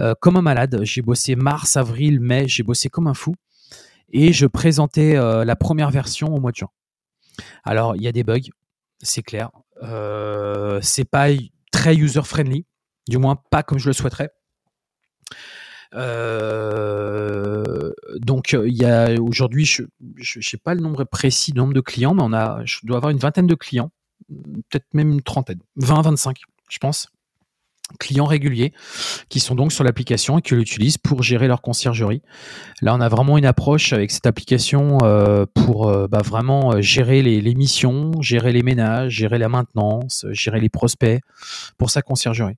[0.00, 0.80] Euh, comme un malade.
[0.82, 2.46] J'ai bossé mars, avril, mai.
[2.46, 3.34] J'ai bossé comme un fou.
[4.12, 6.70] Et je présentais euh, la première version au mois de juin.
[7.64, 8.38] Alors, il y a des bugs,
[9.02, 9.50] c'est clair.
[9.82, 11.28] Euh, c'est pas
[11.72, 12.64] très user-friendly,
[13.08, 14.30] du moins pas comme je le souhaiterais.
[15.94, 19.82] Euh, donc il y a aujourd'hui, je
[20.38, 22.96] ne sais pas le nombre précis, le nombre de clients, mais on a, je dois
[22.96, 23.90] avoir une vingtaine de clients,
[24.28, 27.08] peut-être même une trentaine, 20, 25, je pense
[28.00, 28.72] clients réguliers
[29.28, 32.20] qui sont donc sur l'application et qui l'utilisent pour gérer leur conciergerie.
[32.82, 37.22] Là, on a vraiment une approche avec cette application euh, pour euh, bah, vraiment gérer
[37.22, 41.20] les, missions, gérer les ménages, gérer la maintenance, gérer les prospects
[41.78, 42.56] pour sa conciergerie.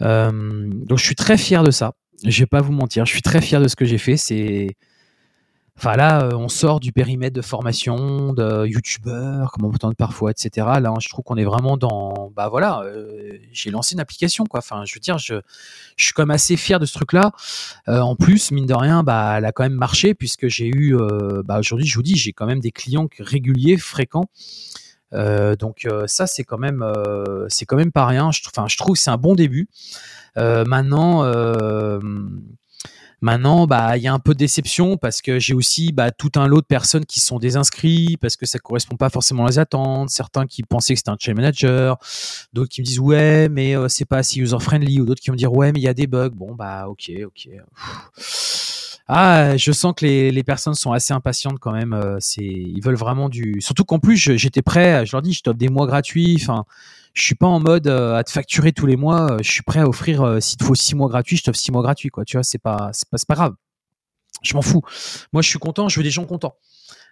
[0.00, 3.40] donc, je suis très fier de ça je vais pas vous mentir, je suis très
[3.40, 4.16] fier de ce que j'ai fait.
[4.16, 4.76] C'est,
[5.76, 9.96] enfin là, euh, on sort du périmètre de formation, de youtubeur, comme on peut entendre
[9.96, 10.66] parfois, etc.
[10.80, 14.58] Là, je trouve qu'on est vraiment dans, bah voilà, euh, j'ai lancé une application, quoi.
[14.58, 15.34] Enfin, je veux dire, je,
[15.96, 17.32] je suis quand même assez fier de ce truc-là.
[17.88, 20.96] Euh, en plus, mine de rien, bah, elle a quand même marché puisque j'ai eu,
[21.44, 24.28] bah aujourd'hui, je vous dis, j'ai quand même des clients réguliers, fréquents.
[25.12, 26.84] Donc ça c'est quand même
[27.48, 28.30] c'est quand même pas rien.
[28.30, 29.68] Je, enfin, je trouve que c'est un bon début.
[30.36, 32.00] Euh, maintenant, euh,
[33.20, 36.30] Maintenant, bah, il y a un peu de déception parce que j'ai aussi bah, tout
[36.36, 40.10] un lot de personnes qui sont désinscrits parce que ça correspond pas forcément aux attentes.
[40.10, 41.98] Certains qui pensaient que c'était un chain manager,
[42.52, 45.30] d'autres qui me disent ouais, mais euh, c'est pas assez user friendly, ou d'autres qui
[45.30, 46.30] vont dire ouais, mais il y a des bugs.
[46.30, 47.48] Bon bah ok, ok.
[49.08, 52.18] Ah, je sens que les, personnes sont assez impatientes quand même.
[52.20, 53.60] c'est, ils veulent vraiment du.
[53.60, 55.06] Surtout qu'en plus, j'étais prêt.
[55.06, 56.36] Je leur dis, je t'offre des mois gratuits.
[56.40, 56.66] Enfin,
[57.18, 59.32] je suis pas en mode euh, à te facturer tous les mois.
[59.32, 61.58] Euh, je suis prêt à offrir, euh, s'il te faut six mois gratuits, je t'offre
[61.58, 62.24] six mois gratuits, quoi.
[62.24, 63.54] Tu vois, c'est pas, c'est pas, pas grave.
[64.42, 64.82] Je m'en fous.
[65.32, 65.88] Moi, je suis content.
[65.88, 66.56] Je veux des gens contents.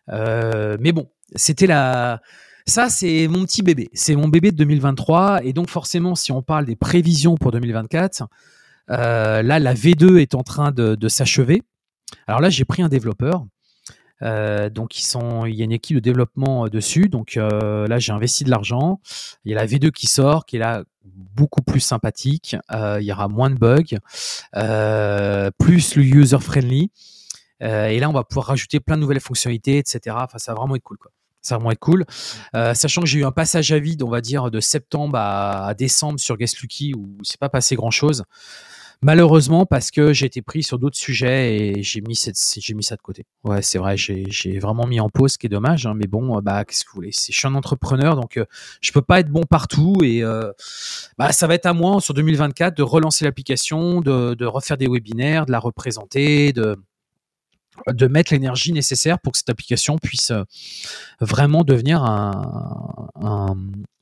[0.09, 2.21] mais bon, c'était la.
[2.69, 3.89] Ça, c'est mon petit bébé.
[3.95, 5.45] C'est mon bébé de 2023.
[5.45, 8.25] Et donc, forcément, si on parle des prévisions pour 2024,
[8.89, 11.63] là, la V2 est en train de s'achever.
[12.27, 13.47] Alors là, j'ai pris un développeur
[14.23, 17.09] euh, donc ils il y a une équipe de développement euh, dessus.
[17.09, 19.01] Donc euh, là, j'ai investi de l'argent.
[19.45, 22.57] Il y a la V2 qui sort, qui est là beaucoup plus sympathique.
[22.73, 23.99] il y aura moins de bugs,
[25.59, 26.91] plus le user friendly.
[27.61, 30.17] et là, on va pouvoir rajouter plein de nouvelles fonctionnalités, etc.
[30.37, 30.99] Ça va vraiment être cool.
[31.43, 32.05] Ça va vraiment être cool.
[32.53, 36.19] sachant que j'ai eu un passage à vide, on va dire, de septembre à, décembre
[36.19, 38.25] sur Guest Lucky où c'est pas passé grand chose.
[39.03, 43.27] Malheureusement, parce que j'ai été pris sur d'autres sujets et j'ai mis, ça de côté.
[43.45, 45.87] Ouais, c'est vrai, j'ai vraiment mis en pause, ce qui est dommage.
[45.87, 47.13] Hein, mais bon, bah, qu'est-ce que vous voulez?
[47.13, 48.47] Je suis un entrepreneur, donc euh,
[48.81, 49.97] je peux pas être bon partout.
[50.03, 50.51] Et euh,
[51.19, 54.89] bah, ça va être à moi, sur 2024, de relancer l'application, de, de, refaire des
[54.89, 56.77] webinaires, de la représenter, de
[57.89, 60.45] de mettre l'énergie nécessaire pour que cette application puisse euh,
[61.21, 63.57] vraiment devenir un,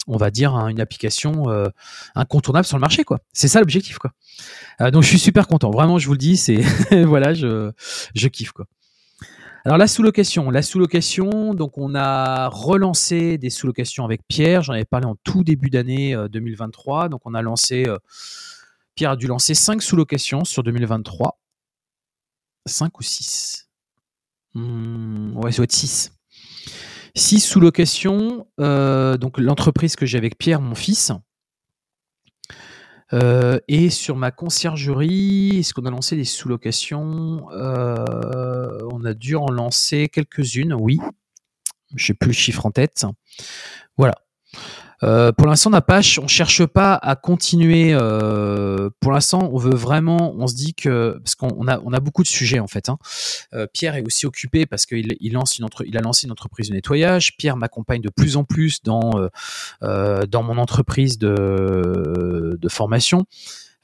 [0.06, 1.68] on va dire, une application euh,
[2.14, 3.18] incontournable sur le marché, quoi.
[3.32, 4.12] C'est ça l'objectif, quoi.
[4.80, 5.70] Euh, donc je suis super content.
[5.70, 6.60] Vraiment, je vous le dis, c'est
[7.04, 7.70] voilà, je,
[8.14, 8.66] je kiffe, quoi.
[9.66, 14.62] Alors la sous-location, la sous-location, donc on a relancé des sous-locations avec Pierre.
[14.62, 17.06] J'en avais parlé en tout début d'année 2023.
[17.06, 17.86] Euh, donc on a lancé,
[18.94, 21.38] Pierre a dû lancer 5 sous-locations sur 2023.
[22.66, 23.68] 5 ou 6
[24.54, 26.12] hmm, Ouais, ça doit être 6.
[27.16, 31.12] 6 sous-location, euh, donc l'entreprise que j'ai avec Pierre, mon fils.
[33.12, 37.48] Euh, et sur ma conciergerie, est-ce qu'on a lancé des sous-locations?
[37.52, 40.98] Euh, On a dû en lancer quelques-unes, oui.
[41.94, 43.06] Je n'ai plus le chiffre en tête.
[43.96, 44.14] Voilà.
[45.02, 47.90] Euh, pour l'instant, on n'a pas, on cherche pas à continuer.
[47.92, 52.28] Euh, pour l'instant, on veut vraiment, on se dit que parce qu'on a, beaucoup de
[52.28, 52.88] sujets en fait.
[52.88, 52.98] Hein.
[53.54, 56.32] Euh, Pierre est aussi occupé parce qu'il il lance une entre, il a lancé une
[56.32, 57.36] entreprise de nettoyage.
[57.36, 59.28] Pierre m'accompagne de plus en plus dans
[59.80, 63.24] dans mon entreprise de formation.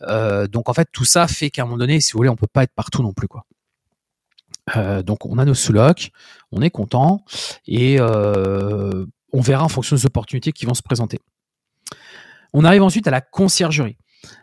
[0.00, 2.46] donc en fait, tout ça fait qu'à un moment donné, si vous voulez, on peut
[2.46, 3.44] pas être partout non plus quoi.
[5.02, 6.10] donc on a nos sous-locs,
[6.52, 7.24] on est content
[7.66, 7.98] et
[9.32, 11.20] on verra en fonction des opportunités qui vont se présenter.
[12.52, 13.96] On arrive ensuite à la conciergerie.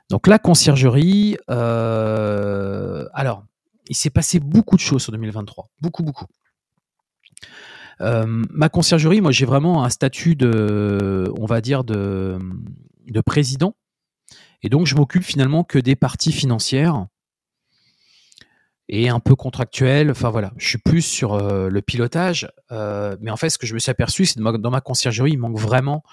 [0.09, 3.43] Donc la conciergerie, euh, alors,
[3.89, 6.25] il s'est passé beaucoup de choses sur 2023, beaucoup, beaucoup.
[7.99, 12.37] ma conciergerie, moi, j'ai vraiment un statut de, on va dire, de,
[13.07, 13.75] de président.
[14.63, 17.05] Et donc, je m'occupe finalement que des parties financières
[18.89, 20.11] et un peu contractuelles.
[20.11, 22.49] Enfin voilà, je suis plus sur le pilotage.
[22.71, 25.37] mais en fait, ce que je me suis aperçu, c'est que dans ma conciergerie, il
[25.37, 26.03] manque vraiment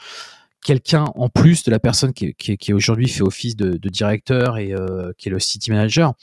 [0.64, 5.12] quelqu'un en plus de la personne qui, qui, aujourd'hui fait office de, directeur et euh,
[5.18, 6.14] qui est le city manager.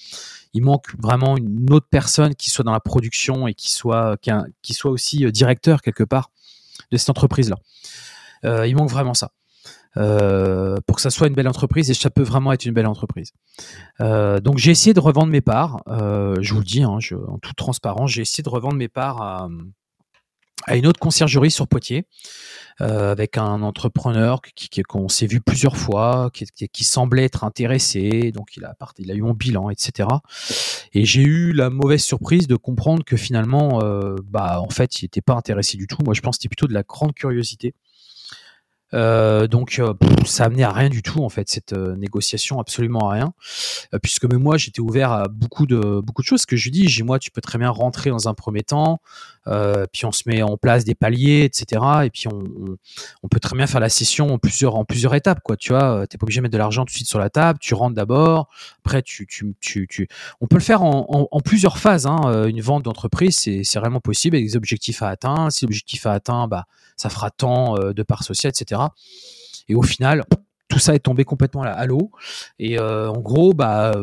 [0.54, 4.18] Il manque vraiment une autre personne qui soit dans la production et qui soit,
[4.62, 6.32] qui, soit aussi euh, directeur quelque part
[6.92, 7.58] de cette entreprise-là.
[8.44, 9.32] Euh, il manque vraiment ça.
[9.95, 13.32] Pour que ça soit une belle entreprise et ça peut vraiment être une belle entreprise.
[13.99, 15.82] donc j'ai essayé de revendre mes parts.
[15.88, 19.49] je vous le dis, hein, en toute transparence, j'ai essayé de revendre mes parts à,
[20.65, 22.06] à une autre conciergerie sur Poitiers.
[22.82, 28.32] Euh, avec un entrepreneur qui, qu'on s'est vu plusieurs fois, qui, qui, semblait être intéressé,
[28.32, 30.10] donc il a, il a eu mon bilan, etc.
[30.93, 35.06] Et j'ai eu la mauvaise surprise de comprendre que finalement, euh, bah en fait, il
[35.06, 35.97] n'était pas intéressé du tout.
[36.04, 37.75] Moi, je pense que c'était plutôt de la grande curiosité.
[38.93, 39.93] Euh, donc euh,
[40.25, 43.34] ça a amené à rien du tout en fait cette euh, négociation absolument à rien.
[44.01, 46.45] Puisque même moi j'étais ouvert à beaucoup de beaucoup de choses.
[46.45, 49.01] Que je dis j'ai moi tu peux très bien rentrer dans un premier temps
[49.91, 53.65] puis on se met en place des paliers etc et puis on, peut très bien
[53.65, 56.06] faire la session en plusieurs en plusieurs étapes quoi tu vois.
[56.08, 57.95] T'es pas obligé de mettre de l'argent tout de suite sur la table tu rentres
[57.95, 58.49] d'abord
[58.80, 60.08] après tu, tu, tu,
[60.41, 62.45] on peut le faire en, plusieurs phases hein.
[62.47, 65.51] une vente d'entreprise c'est vraiment possible avec des objectifs à atteindre.
[65.51, 66.65] Si l'objectif à atteindre bah
[66.97, 68.81] ça fera tant de parts sociales etc
[69.67, 70.24] et au final,
[70.72, 72.12] tout ça est tombé complètement à l'eau.
[72.58, 73.94] Et euh, en gros, bah,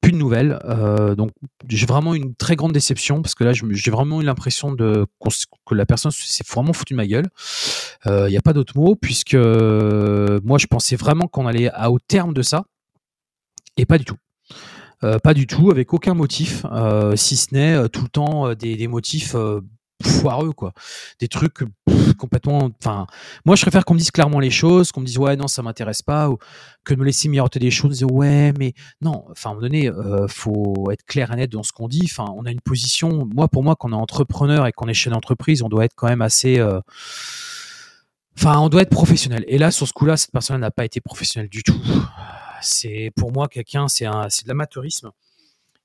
[0.00, 0.58] plus de nouvelles.
[0.64, 1.30] Euh, donc
[1.68, 5.06] j'ai vraiment une très grande déception parce que là j'ai vraiment eu l'impression de
[5.66, 7.28] que la personne s'est vraiment foutu de ma gueule.
[8.06, 11.90] Il euh, n'y a pas d'autre mot puisque moi je pensais vraiment qu'on allait à,
[11.90, 12.64] au terme de ça
[13.76, 14.16] et pas du tout.
[15.00, 16.64] pas du tout, avec aucun motif,
[17.14, 19.34] si ce n'est tout le temps des motifs
[20.02, 20.72] foireux quoi.
[21.20, 21.64] Des trucs
[22.18, 23.06] complètement enfin
[23.44, 25.62] moi je préfère qu'on me dise clairement les choses qu'on me dise ouais non ça
[25.62, 26.38] m'intéresse pas ou
[26.84, 29.24] que de me laisser miroiter des choses dire ouais mais non.
[29.30, 32.02] Enfin à un moment donné euh, faut être clair et net dans ce qu'on dit.
[32.04, 34.94] Enfin on a une position moi pour moi quand on est entrepreneur et qu'on est
[34.94, 36.80] chef d'entreprise on doit être quand même assez euh,
[38.36, 39.44] enfin on doit être professionnel.
[39.48, 41.80] Et là sur ce coup-là cette personne n'a pas été professionnelle du tout.
[42.62, 45.10] C'est pour moi quelqu'un c'est un c'est de l'amateurisme.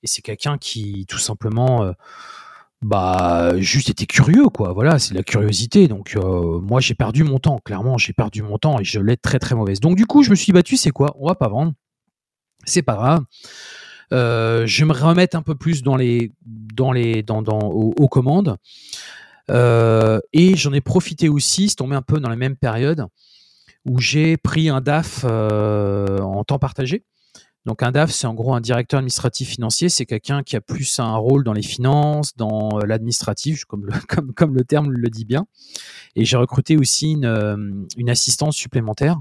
[0.04, 1.94] Et c'est quelqu'un qui tout simplement euh,
[2.84, 4.74] bah juste était curieux quoi.
[4.74, 5.88] Voilà c'est la curiosité.
[5.88, 7.60] Donc euh, moi j'ai perdu mon temps.
[7.64, 9.80] Clairement j'ai perdu mon temps et je l'ai très très mauvaise.
[9.80, 11.16] Donc du coup je me suis battu c'est quoi?
[11.20, 11.74] On va pas vendre.
[12.66, 13.24] C'est pas grave.
[14.12, 18.58] Euh, je me remettre un peu plus dans les dans les dans, dans aux, commandes.
[19.50, 23.08] Euh, et j'en ai profité aussi c'est tombé un peu dans la même période
[23.86, 27.04] où j'ai pris un DAF en temps partagé
[27.66, 31.00] donc un DAF, c'est en gros un directeur administratif financier, c'est quelqu'un qui a plus
[31.00, 35.10] un rôle dans les finances, dans euh, l'administratif, comme le, comme, comme le terme le
[35.10, 35.46] dit bien.
[36.16, 37.56] Et j'ai recruté aussi une, euh,
[37.98, 39.20] une assistance supplémentaire.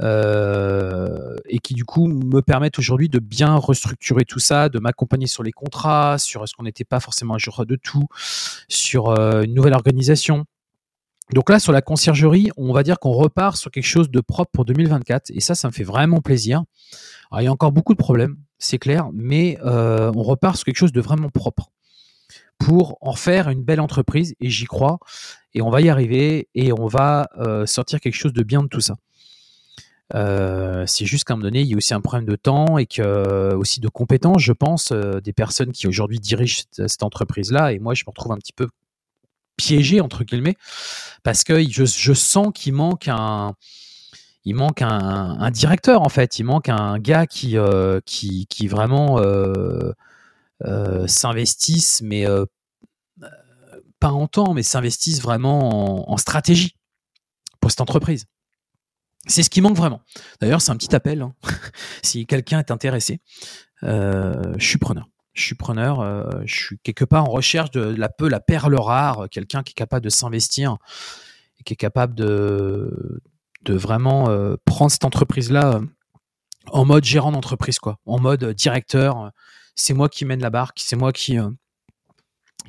[0.00, 5.26] Euh, et qui du coup me permettent aujourd'hui de bien restructurer tout ça, de m'accompagner
[5.26, 8.06] sur les contrats, sur ce qu'on n'était pas forcément un jour de tout,
[8.68, 10.46] sur une nouvelle organisation.
[11.32, 14.50] Donc là, sur la conciergerie, on va dire qu'on repart sur quelque chose de propre
[14.52, 16.62] pour 2024, et ça, ça me fait vraiment plaisir
[17.36, 20.76] il y a encore beaucoup de problèmes, c'est clair, mais euh, on repart sur quelque
[20.76, 21.70] chose de vraiment propre
[22.58, 24.98] pour en faire une belle entreprise, et j'y crois,
[25.54, 28.68] et on va y arriver, et on va euh, sortir quelque chose de bien de
[28.68, 28.96] tout ça.
[30.14, 32.78] Euh, c'est juste qu'à un moment donné, il y a aussi un problème de temps
[32.78, 32.88] et
[33.54, 37.72] aussi de compétences, je pense, des personnes qui aujourd'hui dirigent cette, entreprise-là.
[37.72, 38.68] Et moi, je me retrouve un petit peu
[39.58, 40.56] piégé, entre guillemets,
[41.22, 43.54] parce que je, sens qu'il manque un,
[45.50, 48.00] directeur en fait, il manque un gars qui, euh,
[48.62, 49.92] vraiment euh,
[50.64, 52.24] euh, s'investisse, mais
[54.00, 56.76] pas en temps, mais s'investisse vraiment en, stratégie
[57.60, 58.24] pour cette entreprise.
[59.26, 60.00] C'est ce qui manque vraiment.
[60.40, 61.20] D'ailleurs, c'est un petit appel.
[61.20, 61.34] Hein.
[62.02, 63.20] si quelqu'un est intéressé,
[63.82, 65.08] je suis preneur.
[65.38, 66.02] Je suis preneur.
[66.44, 69.74] je suis quelque part en recherche de la peu la perle rare, quelqu'un qui est
[69.74, 70.76] capable de s'investir
[71.60, 73.12] et qui est capable de
[73.68, 75.80] vraiment euh, prendre cette entreprise-là euh,
[76.66, 79.30] en mode gérant d'entreprise, quoi, en mode directeur.
[79.74, 81.48] c'est moi qui mène la barque, c'est moi qui, euh,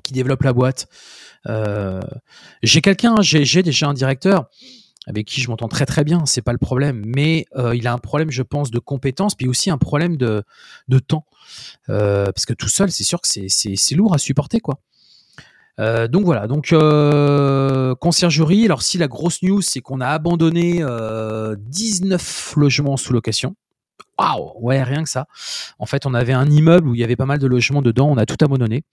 [0.03, 0.87] qui développe la boîte.
[2.63, 4.47] j'ai quelqu'un, j'ai déjà un directeur
[5.09, 7.97] avec qui je m'entends très très bien, c'est pas le problème, mais il a un
[7.97, 10.43] problème, je pense, de compétences, puis aussi un problème de,
[10.87, 11.25] de temps,
[11.87, 14.79] parce que tout seul, c'est sûr que c'est lourd à supporter, quoi.
[15.79, 18.65] Euh, donc voilà, donc euh, conciergerie.
[18.65, 20.83] Alors si la grosse news, c'est qu'on a abandonné
[21.57, 23.55] 19 euh, logements sous location.
[24.17, 25.27] Waouh, ouais, rien que ça.
[25.77, 28.09] En fait, on avait un immeuble où il y avait pas mal de logements dedans,
[28.09, 28.83] on a tout abandonné.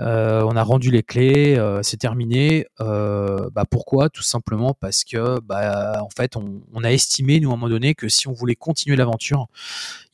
[0.00, 2.66] Euh, on a rendu les clés, euh, c'est terminé.
[2.80, 4.08] Euh, bah pourquoi?
[4.08, 7.94] Tout simplement parce que, bah, en fait, on, a estimé, nous, à un moment donné,
[7.94, 9.46] que si on voulait continuer l'aventure,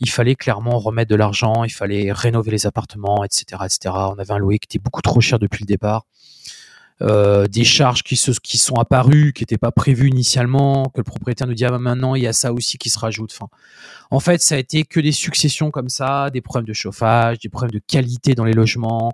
[0.01, 3.95] il fallait clairement remettre de l'argent, il fallait rénover les appartements, etc., etc.
[4.11, 6.07] On avait un loyer qui était beaucoup trop cher depuis le départ.
[7.01, 11.05] Euh, des charges qui, se, qui sont apparues, qui n'étaient pas prévues initialement, que le
[11.05, 13.33] propriétaire nous dit ah, bah, maintenant il y a ça aussi qui se rajoute.
[13.33, 13.49] Enfin,
[14.11, 17.49] en fait, ça a été que des successions comme ça, des problèmes de chauffage, des
[17.49, 19.13] problèmes de qualité dans les logements,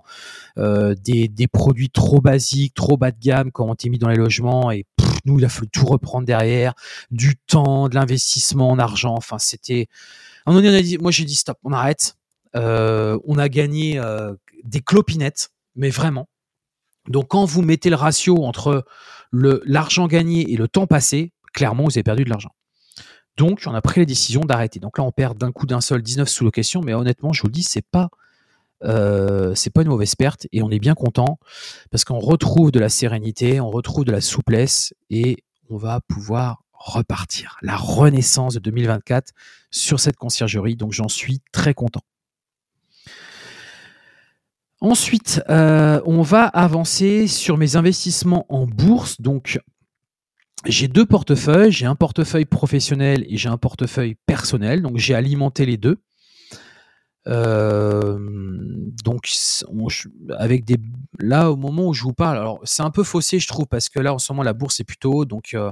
[0.57, 4.09] euh, des, des, produits trop basiques, trop bas de gamme quand on été mis dans
[4.09, 4.85] les logements et
[5.25, 6.73] nous il a fallu tout reprendre derrière,
[7.11, 9.13] du temps, de l'investissement en argent.
[9.15, 9.87] Enfin, c'était.
[10.47, 12.15] On a dit, moi j'ai dit stop, on arrête.
[12.55, 16.27] Euh, on a gagné euh, des clopinettes, mais vraiment
[17.07, 18.85] donc quand vous mettez le ratio entre
[19.31, 22.51] l'argent gagné et le temps passé, clairement, vous avez perdu de l'argent.
[23.37, 24.79] Donc, on a pris la décision d'arrêter.
[24.79, 27.47] Donc là, on perd d'un coup d'un seul 19 sous location, mais honnêtement, je vous
[27.47, 28.09] le dis, c'est pas
[28.83, 31.39] euh, pas une mauvaise perte et on est bien content
[31.91, 36.63] parce qu'on retrouve de la sérénité, on retrouve de la souplesse et on va pouvoir
[36.73, 37.57] repartir.
[37.61, 39.31] La renaissance de 2024
[39.71, 42.01] sur cette conciergerie, donc j'en suis très content.
[44.85, 49.19] Ensuite, euh, on va avancer sur mes investissements en bourse.
[49.19, 49.59] Donc,
[50.63, 51.71] j'ai deux portefeuilles.
[51.71, 54.83] J'ai un portefeuille professionnel et j'ai un portefeuille personnel.
[54.83, 55.97] Donc, j'ai alimenté les deux.
[57.27, 58.19] Euh,
[59.03, 59.27] donc,
[60.37, 60.77] avec des
[61.17, 63.89] là au moment où je vous parle, alors c'est un peu faussé, je trouve, parce
[63.89, 65.71] que là en ce moment la bourse est plutôt haut, donc euh,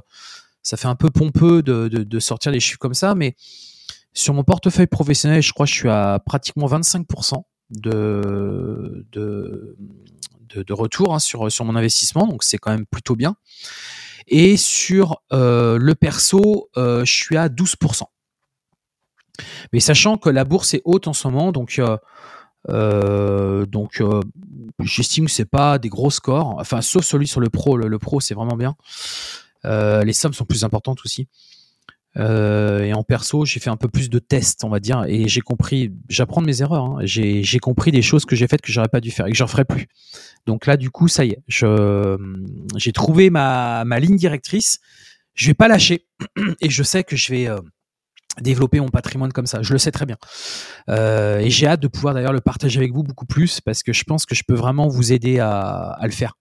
[0.63, 3.13] ça fait un peu pompeux de, de, sortir des chiffres comme ça.
[3.13, 3.36] Mais
[4.12, 7.43] sur mon portefeuille professionnel, je crois que je suis à pratiquement 25%
[7.74, 9.06] de,
[10.70, 13.36] retour hein, sur, sur mon investissement, donc c'est quand même plutôt bien.
[14.28, 18.04] Et sur euh, le perso, euh, je suis à 12%.
[19.74, 21.82] Mais sachant que la bourse est haute en ce moment, donc,
[22.70, 24.04] euh, donc
[24.80, 28.20] j'estime que c'est pas des gros scores, enfin sauf celui sur le pro, le pro
[28.20, 28.76] c'est vraiment bien.
[29.64, 31.28] les sommes sont plus importantes aussi.
[32.17, 35.28] Euh, et en perso, j'ai fait un peu plus de tests, on va dire, et
[35.28, 36.84] j'ai compris, j'apprends de mes erreurs.
[36.84, 36.99] Hein.
[37.04, 39.47] j'ai compris des choses que j'ai faites que j'aurais pas dû faire et que j'en
[39.47, 39.88] ferai plus.
[40.45, 44.80] Donc là, du coup, ça y est, j'ai trouvé ma, ligne directrice.
[45.34, 46.06] Je vais pas lâcher
[46.62, 47.60] et je sais que je vais euh,
[48.39, 49.63] développer mon patrimoine comme ça.
[49.63, 50.17] Je le sais très bien.
[50.89, 53.93] Euh, et j'ai hâte de pouvoir d'ailleurs le partager avec vous beaucoup plus parce que
[53.93, 56.38] je pense que je peux vraiment vous aider à, à le faire.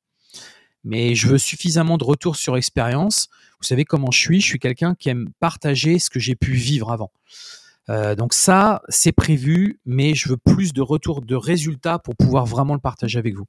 [0.84, 3.28] Mais je veux suffisamment de retour sur expérience
[3.62, 6.52] vous savez comment je suis, je suis quelqu'un qui aime partager ce que j'ai pu
[6.52, 7.12] vivre avant.
[7.90, 12.44] Euh, donc ça, c'est prévu, mais je veux plus de retour de résultats pour pouvoir
[12.44, 13.46] vraiment le partager avec vous.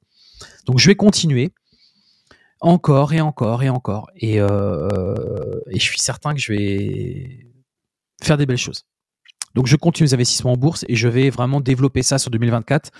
[0.66, 1.52] Donc je vais continuer
[2.60, 4.08] encore et encore et encore.
[4.14, 7.46] Et, euh, et je suis certain que je vais
[8.22, 8.84] faire des belles choses.
[9.54, 12.90] Donc je continue les investissements en bourse et je vais vraiment développer ça sur 2024.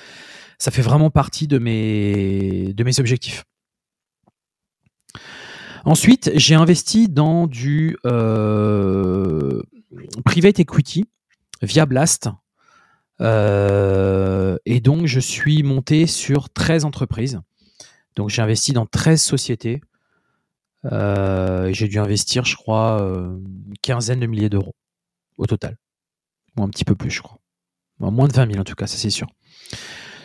[0.59, 3.45] Ça fait vraiment partie de mes, de mes objectifs.
[5.87, 9.63] Ensuite, j'ai investi dans du euh,
[10.25, 11.05] private equity
[11.61, 12.31] via Blast.
[13.21, 17.41] Euh, et donc, je suis monté sur 13 entreprises.
[18.17, 19.83] Donc, j'ai investi dans 13 sociétés.
[20.91, 24.75] Euh, j'ai dû investir, je crois, une quinzaine de milliers d'euros
[25.37, 25.77] au total.
[26.57, 27.41] Ou un petit peu plus, je crois.
[27.99, 29.27] moins de 20 000 en tout cas, ça c'est sûr.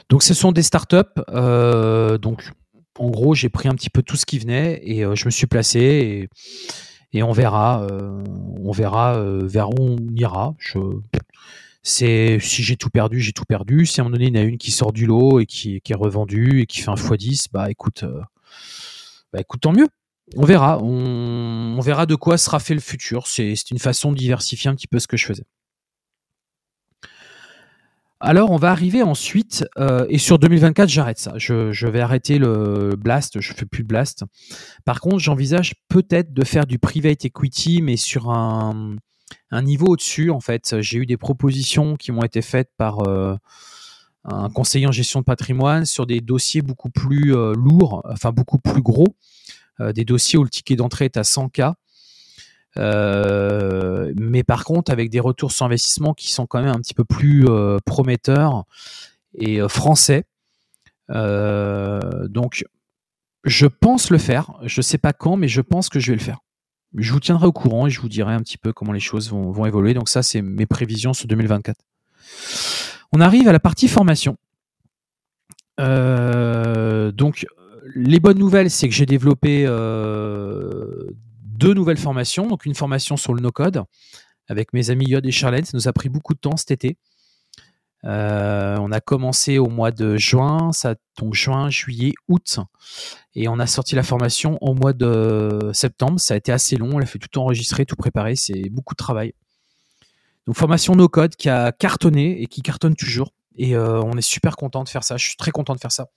[0.10, 1.22] Donc, ce sont des startups.
[2.22, 2.50] donc,
[2.98, 5.32] en gros, j'ai pris un petit peu tout ce qui venait et euh, je me
[5.32, 6.30] suis placé
[7.14, 8.24] et, on verra, euh,
[8.64, 10.54] on verra euh, vers où on ira.
[11.82, 13.86] c'est si j'ai tout perdu, j'ai tout perdu.
[13.86, 15.46] Si à un moment donné il y en a une qui sort du lot et
[15.46, 18.06] qui, est revendue et qui fait un x10, bah écoute,
[19.34, 19.88] bah écoute tant mieux.
[20.36, 23.26] On verra, on, on, verra de quoi sera fait le futur.
[23.26, 25.46] C'est une façon de diversifier un petit peu ce que je faisais.
[28.22, 31.34] Alors, on va arriver ensuite, euh, et sur 2024, j'arrête ça.
[31.38, 34.26] Je, vais arrêter le Blast, je fais plus de Blast.
[34.84, 38.98] Par contre, j'envisage peut-être de faire du private equity, mais sur un,
[39.54, 40.82] niveau au-dessus, en fait.
[40.82, 43.38] J'ai eu des propositions qui m'ont été faites par euh,
[44.26, 48.60] un conseiller en gestion de patrimoine sur des dossiers beaucoup plus euh, lourds, enfin beaucoup
[48.60, 49.16] plus gros,
[49.94, 51.76] des dossiers où le ticket d'entrée est à 100K.
[52.78, 56.94] Euh, mais par contre, avec des retours sur investissement qui sont quand même un petit
[56.94, 58.64] peu plus euh, prometteurs
[59.34, 60.26] et euh, français.
[61.10, 62.66] donc,
[63.46, 64.52] je pense le faire.
[64.64, 66.40] Je ne sais pas quand, mais je pense que je vais le faire.
[66.96, 69.30] Je vous tiendrai au courant et je vous dirai un petit peu comment les choses
[69.30, 69.94] vont, vont évoluer.
[69.94, 71.78] Donc ça, c'est mes prévisions sur 2024.
[73.12, 74.38] On arrive à la partie formation.
[75.78, 77.46] donc,
[77.96, 79.66] les bonnes nouvelles, c'est que j'ai développé
[81.60, 82.48] deux nouvelles formations.
[82.48, 83.84] Donc une formation sur le no-code
[84.48, 85.66] avec mes amis Yod et Charlène.
[85.66, 86.98] Ça nous a pris beaucoup de temps cet été.
[88.06, 92.60] Euh, on a commencé au mois de juin, ça, donc juin, juillet, août,
[93.36, 96.18] et on a sorti la formation au mois de septembre.
[96.18, 99.00] Ça a été assez long, on a fait tout enregistrer, tout préparer, c'est beaucoup de
[99.00, 99.34] travail.
[100.48, 103.34] Donc formation no code qui a cartonné et qui cartonne toujours.
[103.58, 105.18] Et euh, on est super content de faire ça.
[105.18, 106.08] Je suis très content de faire ça.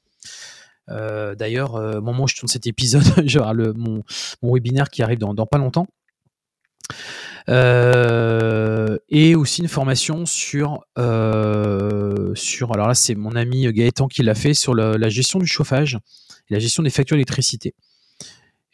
[0.91, 4.03] Euh, d'ailleurs, au moment où je tourne cet épisode, j'aurai mon,
[4.43, 5.87] webinaire qui arrive dans, pas longtemps.
[7.49, 14.23] Euh, et aussi une formation sur, euh, sur alors là c'est mon ami Gaëtan qui
[14.23, 15.99] l'a fait sur la gestion du chauffage
[16.49, 17.75] et la gestion des factures d'électricité.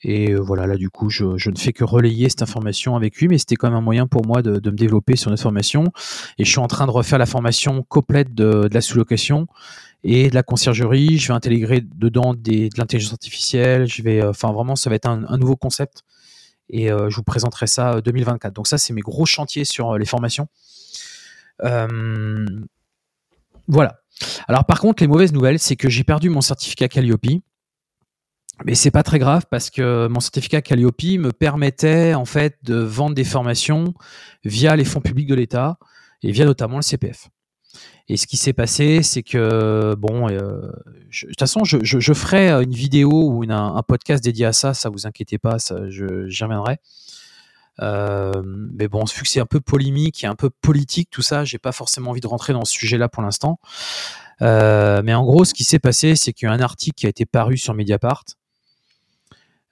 [0.04, 3.28] Et euh, voilà, là du coup, je, ne fais que relayer cette information avec lui,
[3.28, 5.84] mais c'était quand même un moyen pour moi de, me développer sur notre formation.
[6.38, 9.48] Et je suis en train de refaire la formation complète de la sous-location
[10.08, 11.18] et de la conciergerie.
[11.18, 13.86] Je vais intégrer dedans de l'intelligence artificielle.
[13.86, 16.02] Je vais, enfin vraiment, ça va être un, nouveau concept
[16.70, 18.50] et euh, je vous présenterai ça 2024.
[18.50, 20.48] Euh, Donc ça, c'est mes gros chantiers sur euh, les formations.
[23.68, 24.00] voilà.
[24.48, 27.42] Alors par contre, les mauvaises nouvelles, c'est que j'ai perdu mon certificat Calliope.
[28.64, 32.74] Mais c'est pas très grave parce que mon certificat Calliope me permettait en fait de
[32.74, 33.94] vendre des formations
[34.44, 35.78] via les fonds publics de l'État
[36.22, 37.28] et via notamment le CPF.
[38.08, 42.72] Et ce qui s'est passé, c'est que, bon, euh, de toute façon, je, ferai une
[42.72, 45.58] vidéo ou un, podcast dédié à ça, ça vous inquiétez pas,
[45.88, 46.78] j'y reviendrai.
[47.80, 51.44] Euh, mais bon, vu que c'est un peu polémique et un peu politique, tout ça,
[51.44, 53.58] j'ai pas forcément envie de rentrer dans ce sujet-là pour l'instant.
[54.42, 57.06] Euh, mais en gros, ce qui s'est passé, c'est qu'il y a un article qui
[57.06, 58.24] a été paru sur Mediapart.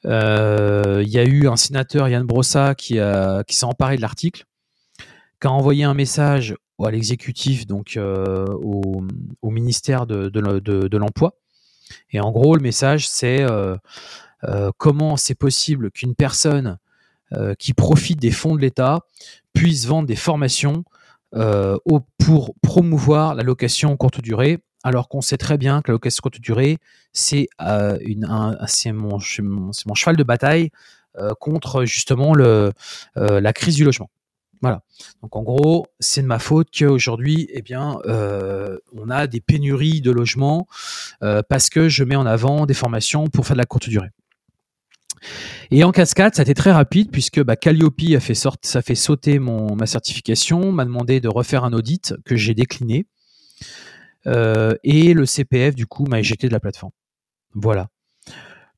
[0.05, 4.45] Euh, il y a eu un sénateur, Yann Brossa, qui s'est emparé de l'article,
[5.41, 11.35] qui a envoyé un message à l'exécutif, donc euh, au, ministère de, l'Emploi.
[12.11, 13.77] Et en gros, le message, c'est euh,
[14.45, 16.79] euh, comment c'est possible qu'une personne
[17.59, 19.01] qui profite des fonds de l'État
[19.53, 20.85] puisse vendre des formations
[21.33, 26.39] pour promouvoir la location courte durée, alors qu'on sait très bien que la location courte
[26.39, 26.79] durée,
[27.13, 27.99] c'est euh,
[28.93, 30.71] mon, mon, cheval de bataille
[31.41, 34.09] contre justement la crise du logement.
[34.63, 34.83] Voilà.
[35.23, 40.01] Donc en gros, c'est de ma faute qu'aujourd'hui, eh bien, euh, on a des pénuries
[40.01, 40.67] de logements
[41.23, 44.11] euh, parce que je mets en avant des formations pour faire de la courte durée.
[45.71, 48.95] Et en cascade, ça a été très rapide puisque bah, Calliope a fait ça fait
[48.95, 53.07] sauter mon, ma certification, m'a demandé de refaire un audit que j'ai décliné.
[54.27, 56.93] Euh, et le CPF, du coup, m'a éjecté de la plateforme.
[57.55, 57.89] Voilà.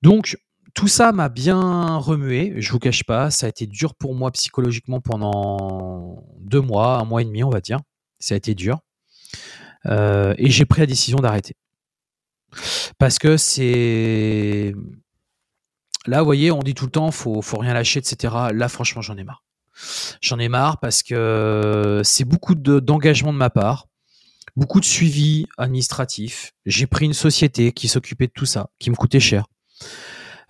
[0.03, 0.39] Donc,
[0.79, 3.33] tout ça m'a bien remué, je vous cache pas.
[3.33, 7.51] Ça a été dur pour moi psychologiquement pendant deux mois, un mois et demi, on
[7.51, 7.81] va dire.
[8.21, 8.79] Ça a été dur.
[9.87, 11.57] Euh, et j'ai pris la décision d'arrêter.
[12.97, 14.73] Parce que c'est.
[16.07, 18.33] Là, vous voyez, on dit tout le temps, faut, faut rien lâcher, etc.
[18.55, 19.43] Là, franchement, j'en ai marre.
[20.21, 23.89] J'en ai marre parce que c'est beaucoup d'engagement de, de ma part,
[24.55, 26.53] beaucoup de suivi administratif.
[26.67, 29.47] J'ai pris une société qui s'occupait de tout ça, qui me coûtait cher.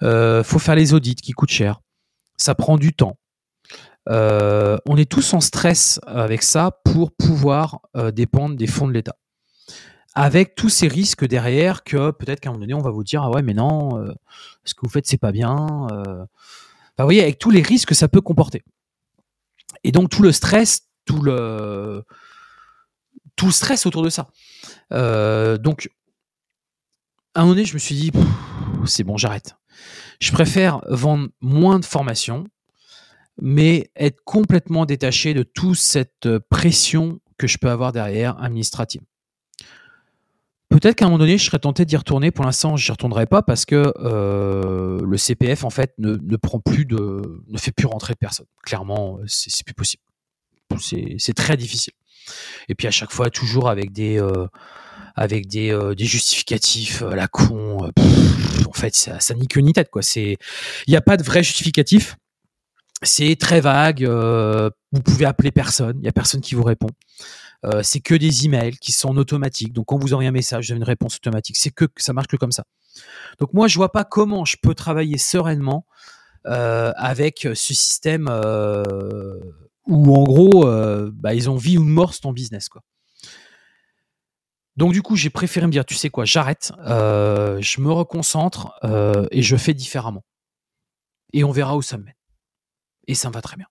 [0.03, 1.81] Euh, faut faire les audits qui coûtent cher.
[2.37, 3.17] Ça prend du temps.
[4.09, 8.93] Euh, on est tous en stress avec ça pour pouvoir euh, dépendre des fonds de
[8.93, 9.17] l'État.
[10.15, 13.23] Avec tous ces risques derrière que peut-être qu'à un moment donné, on va vous dire
[13.23, 14.13] Ah ouais, mais non, euh,
[14.65, 15.87] ce que vous faites, c'est pas bien.
[16.99, 18.65] Vous voyez, avec tous les risques que ça peut comporter.
[19.85, 22.03] Et donc, tout le stress, tout le,
[23.37, 24.29] tout le stress autour de ça.
[24.91, 25.91] Donc,
[27.35, 28.11] à un moment donné, je me suis dit
[28.87, 29.55] C'est bon, j'arrête.
[30.21, 32.45] Je préfère vendre moins de formations,
[33.41, 39.01] mais être complètement détaché de toute cette pression que je peux avoir derrière administrative.
[40.69, 42.31] Peut-être qu'à un moment donné, je serais tenté d'y retourner.
[42.31, 46.61] Pour l'instant, je n'y retournerai pas parce que euh, le CPF, en fait, ne, prend
[46.61, 48.47] plus de, ne fait plus rentrer de personne.
[48.65, 50.03] Clairement, c'est plus possible.
[50.79, 51.95] C'est très difficile.
[52.69, 54.47] Et puis à chaque fois, toujours avec des, euh,
[55.19, 57.85] avec des, euh, justificatifs à la con.
[57.85, 57.91] Euh,
[58.67, 60.37] en fait, ça, ça ni queue ni tête, il
[60.89, 62.17] n'y a pas de vrai justificatif.
[63.03, 64.05] C'est très vague.
[64.05, 65.97] Euh, vous pouvez appeler personne.
[65.99, 66.89] Il n'y a personne qui vous répond.
[67.65, 69.73] Euh, c'est que des emails qui sont automatiques.
[69.73, 71.57] Donc, quand vous envoyez un message, vous avez une réponse automatique.
[71.57, 72.65] C'est que ça marche que comme ça.
[73.39, 75.85] Donc, moi, je vois pas comment je peux travailler sereinement
[76.47, 79.41] euh, avec ce système euh,
[79.87, 82.83] où, en gros, euh, bah, ils ont vie ou mort ton business, quoi.
[84.79, 88.79] Donc du coup, j'ai préféré me dire, tu sais quoi, j'arrête, euh, je me reconcentre
[88.85, 90.23] euh, et je fais différemment.
[91.33, 92.15] Et on verra où ça me mène.
[93.09, 93.67] Et ça me va très bien.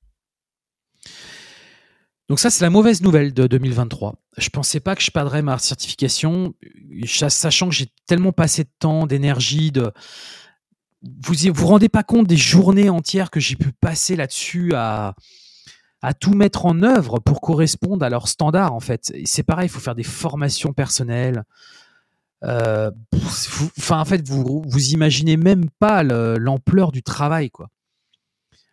[2.27, 4.15] Donc ça, c'est la mauvaise nouvelle de 2023.
[4.37, 6.53] Je pensais pas que je perdrais ma certification,
[7.05, 9.93] sachant que j'ai tellement passé de temps, d'énergie, de...
[11.03, 15.15] Vous vous rendez pas compte des journées entières que j'ai pu passer là-dessus à,
[16.07, 19.11] à tout mettre en œuvre pour correspondre à leurs standards en fait.
[19.25, 21.43] C'est pareil, il faut faire des formations personnelles.
[22.45, 22.91] Euh,
[23.77, 27.67] enfin, en fait, vous vous imaginez même pas l'ampleur du travail quoi.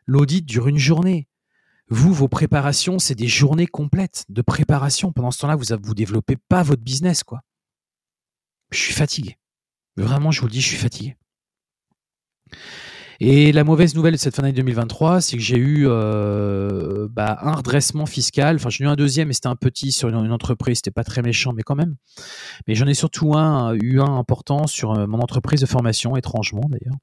[0.07, 1.27] L'audit dure une journée.
[1.89, 5.11] Vous, vos préparations, c'est des journées complètes de préparation.
[5.11, 7.41] Pendant ce temps-là, vous vous développez pas votre business quoi.
[8.71, 9.39] Je suis fatigué.
[9.97, 11.17] Vraiment, je vous le dis, je suis fatigué.
[13.21, 17.39] Et la mauvaise nouvelle de cette fin d'année 2023, c'est que j'ai eu euh, bah,
[17.43, 18.57] un redressement fiscal.
[18.57, 20.79] Enfin, j'en ai eu un deuxième, mais c'était un petit sur une, entreprise.
[20.79, 21.97] C'était pas très méchant, mais quand même.
[22.67, 26.65] Mais j'en ai surtout un, eu un important sur euh, mon entreprise de formation, étrangement
[26.69, 26.97] d'ailleurs.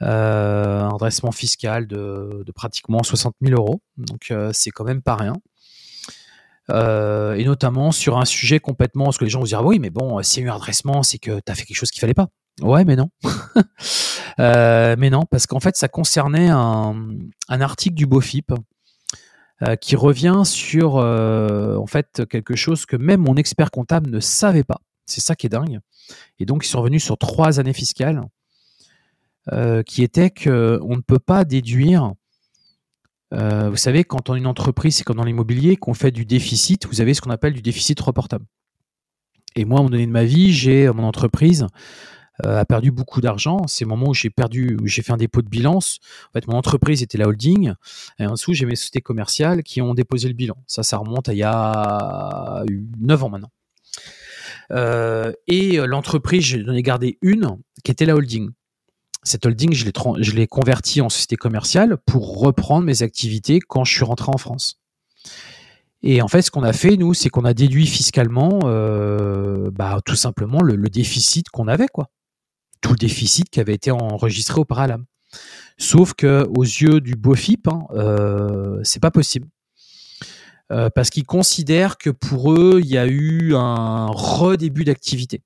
[0.00, 3.82] Euh, un redressement fiscal de, pratiquement 60 000 euros.
[3.98, 5.34] Donc, c'est quand même pas rien.
[6.70, 10.22] et notamment sur un sujet complètement, parce que les gens vous diront, oui, mais bon,
[10.22, 12.14] s'il y a eu un redressement, c'est que tu as fait quelque chose qu'il fallait
[12.14, 12.28] pas.
[12.60, 13.10] Ouais, mais non.
[14.40, 18.54] Euh, mais non, parce qu'en fait, ça concernait un, article du BOFIP
[19.60, 24.20] euh, qui revient sur euh, en fait quelque chose que même mon expert comptable ne
[24.20, 24.80] savait pas.
[25.04, 25.80] C'est ça qui est dingue.
[26.38, 28.22] Et donc, ils sont revenus sur trois années fiscales
[29.84, 32.14] qui étaient qu'on ne peut pas déduire.
[33.32, 36.86] vous savez, quand on est une entreprise, c'est comme dans l'immobilier, qu'on fait du déficit,
[36.86, 38.46] vous avez ce qu'on appelle du déficit reportable.
[39.56, 41.66] Et moi, à un moment donné de ma vie, j'ai mon entreprise
[42.42, 43.66] a perdu beaucoup d'argent.
[43.66, 45.76] C'est le moment où j'ai perdu, où j'ai fait un dépôt de bilan.
[45.76, 47.74] En fait, mon entreprise était la holding.
[48.18, 50.56] Et en dessous, j'ai mes sociétés commerciales qui ont déposé le bilan.
[50.66, 52.64] Ça, ça remonte à il y a
[53.00, 53.50] 9 ans maintenant.
[54.70, 58.50] Euh, et l'entreprise, j'en ai gardé une qui était la holding.
[59.24, 64.04] Cette holding, je l'ai convertie en société commerciale pour reprendre mes activités quand je suis
[64.04, 64.80] rentré en France.
[66.02, 70.00] Et en fait, ce qu'on a fait, nous, c'est qu'on a déduit fiscalement, euh, bah,
[70.04, 72.10] tout simplement, le, le déficit qu'on avait, quoi
[72.82, 75.06] tout le déficit qui avait été enregistré au Paralam.
[75.78, 79.48] Sauf que aux yeux du BOFIP, hein, euh, c'est pas possible.
[80.70, 85.42] Euh, parce qu'ils considèrent que pour eux, il y a eu un redébut d'activité.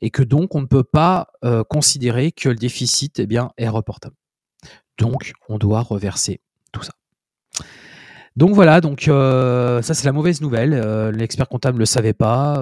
[0.00, 3.68] Et que donc, on ne peut pas euh, considérer que le déficit eh bien, est
[3.68, 4.16] reportable.
[4.98, 6.40] Donc, on doit reverser
[6.72, 6.92] tout ça.
[8.36, 10.74] Donc voilà, donc ça c'est la mauvaise nouvelle.
[11.10, 12.60] L'expert comptable ne le savait pas.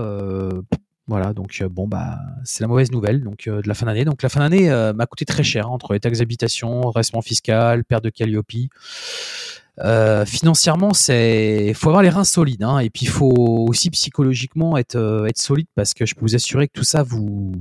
[1.09, 4.05] Voilà, donc euh, bon bah c'est la mauvaise nouvelle donc euh, de la fin d'année.
[4.05, 7.85] Donc la fin d'année euh, m'a coûté très cher entre les taxes d'habitation, redressement fiscal,
[7.85, 8.53] perte de Calliope.
[10.27, 15.27] financièrement, c'est faut avoir les reins solides hein, et puis il faut aussi psychologiquement être
[15.29, 17.53] être solide parce que je peux vous assurer que tout ça vous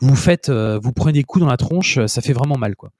[0.00, 2.90] vous faites vous prenez des coups dans la tronche, ça fait vraiment mal quoi.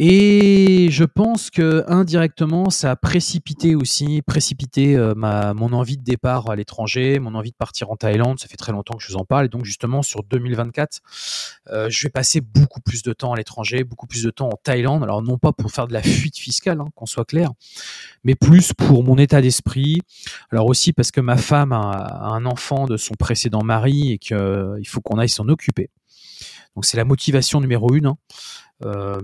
[0.00, 6.04] Et je pense que indirectement, ça a précipité aussi, précipité euh, ma, mon envie de
[6.04, 8.38] départ à l'étranger, mon envie de partir en Thaïlande.
[8.38, 9.46] Ça fait très longtemps que je vous en parle.
[9.46, 11.00] Et donc justement, sur 2024,
[11.70, 14.56] euh, je vais passer beaucoup plus de temps à l'étranger, beaucoup plus de temps en
[14.62, 15.02] Thaïlande.
[15.02, 17.50] Alors non pas pour faire de la fuite fiscale, hein, qu'on soit clair,
[18.22, 20.00] mais plus pour mon état d'esprit.
[20.52, 24.36] Alors aussi parce que ma femme a, un enfant de son précédent mari et qu'il
[24.36, 25.90] euh, faut qu'on aille s'en occuper.
[26.76, 28.06] Donc c'est la motivation numéro une.
[28.06, 28.16] Hein.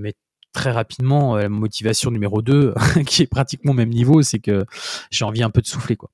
[0.01, 0.15] Mais
[0.55, 2.75] très rapidement, euh, la motivation numéro 2,
[3.07, 4.65] qui est pratiquement au même niveau, c'est que
[5.11, 5.97] j'ai envie un peu de souffler.
[5.97, 6.11] quoi.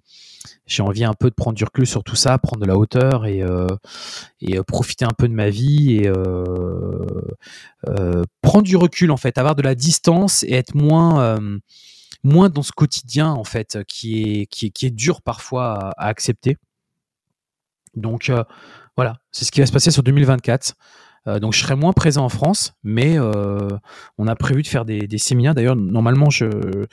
[0.66, 3.26] J'ai envie un peu de prendre du recul sur tout ça, prendre de la hauteur
[3.26, 3.68] et, euh,
[4.41, 6.11] et euh, profiter un peu de ma vie et
[8.41, 11.38] prendre du recul en fait, avoir de la distance et être moins
[12.22, 16.07] moins dans ce quotidien en fait qui est qui est, qui est dur parfois à,
[16.07, 16.57] accepter.
[17.95, 18.32] Donc
[18.97, 20.74] voilà, c'est ce qui va se passer sur 2024.
[21.26, 23.68] Euh, donc je serai moins présent en France, mais euh,
[24.16, 25.54] on a prévu de faire des, séminaires.
[25.54, 26.86] D'ailleurs, normalement, euh,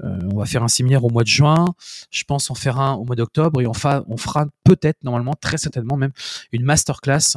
[0.00, 1.66] on va faire un séminaire au mois de juin.
[2.10, 3.72] Je pense en faire un au mois d'octobre et on,
[4.08, 6.12] on fera peut-être, normalement, très certainement même,
[6.52, 7.36] une masterclass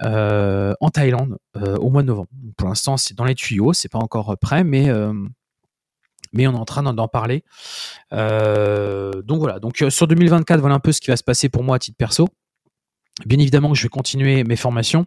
[0.00, 2.28] en Thaïlande au mois de novembre.
[2.56, 4.90] Pour l'instant, c'est dans les tuyaux, c'est pas encore prêt, mais
[6.34, 7.44] mais on est en train d'en parler.
[8.10, 9.58] donc voilà.
[9.60, 11.96] Donc sur 2024, voilà un peu ce qui va se passer pour moi à titre
[11.96, 12.28] perso.
[13.26, 15.06] Bien évidemment que je vais continuer mes formations.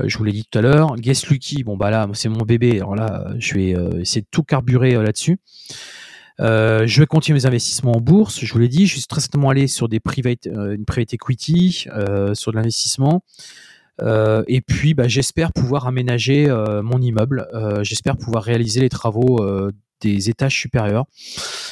[0.00, 0.96] Euh, je vous l'ai dit tout à l'heure.
[0.96, 2.76] Guess Lucky, bon bah là c'est mon bébé.
[2.76, 5.38] Alors là, je vais euh, essayer de tout carburer euh, là-dessus.
[6.38, 8.40] je vais continuer mes investissements en bourse.
[8.40, 11.86] Je vous l'ai dit, je suis très certainement allé sur des private, une private equity,
[12.34, 13.22] sur de l'investissement.
[14.02, 16.46] et puis, bah, j'espère pouvoir aménager
[16.82, 17.46] mon immeuble.
[17.82, 19.40] j'espère pouvoir réaliser les travaux
[20.00, 21.06] des étages supérieurs.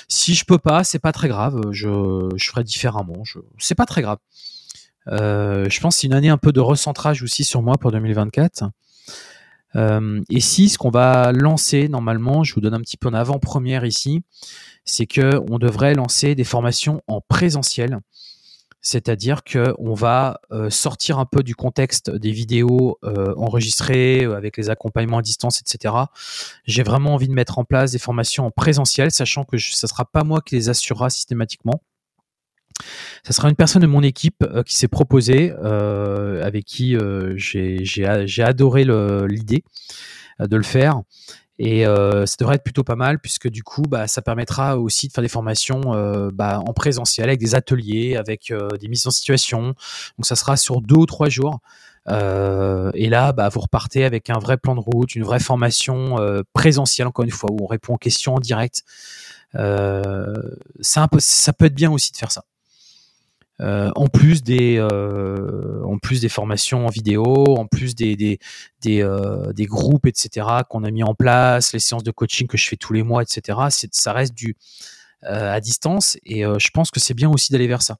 [0.08, 1.60] Si je peux pas, c'est pas très grave.
[1.70, 3.22] Je, ferai différemment.
[3.58, 4.18] C'est pas très grave.
[5.08, 8.64] Euh, je pense c'est une année un peu de recentrage aussi sur moi pour 2024.
[9.76, 13.14] Euh, et si ce qu'on va lancer normalement, je vous donne un petit peu en
[13.14, 14.22] avant-première ici,
[14.84, 17.98] c'est que on devrait lancer des formations en présentiel.
[18.86, 25.18] C'est-à-dire qu'on va euh, sortir un peu du contexte des vidéos enregistrées avec les accompagnements
[25.18, 25.94] à distance, etc.
[26.66, 29.88] J'ai vraiment envie de mettre en place des formations en présentiel, sachant que ce ne
[29.88, 31.80] sera pas moi qui les assurera systématiquement.
[33.26, 36.96] Ce sera une personne de mon équipe qui s'est proposée, avec qui
[37.36, 39.64] j'ai adoré l'idée
[40.40, 41.02] de le faire.
[41.58, 45.08] Et euh, ça devrait être plutôt pas mal puisque du coup, bah, ça permettra aussi
[45.08, 49.06] de faire des formations euh, bah, en présentiel avec des ateliers, avec euh, des mises
[49.06, 49.66] en situation.
[50.18, 51.60] Donc ça sera sur deux ou trois jours.
[52.08, 56.16] et là, bah, vous repartez avec un vrai plan de route, une vraie formation
[56.52, 58.82] présentielle encore une fois où on répond aux questions en direct.
[59.54, 62.44] ça peut être bien aussi de faire ça.
[63.64, 67.24] Euh, en plus des euh, en plus des formations en vidéo,
[67.56, 68.38] en plus des des
[68.82, 72.68] des, euh, groupes etc qu'on a mis en place, les séances de coaching que je
[72.68, 73.58] fais tous les mois etc.
[73.70, 74.56] Ça reste du
[75.22, 77.96] à distance et je pense que c'est bien aussi d'aller vers ça.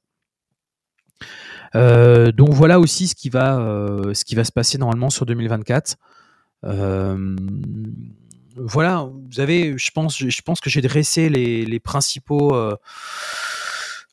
[2.32, 3.56] donc voilà aussi ce qui va
[4.12, 5.96] ce qui va se passer normalement sur 2024.
[8.56, 12.54] voilà, vous avez, je pense, je pense que j'ai dressé les, les principaux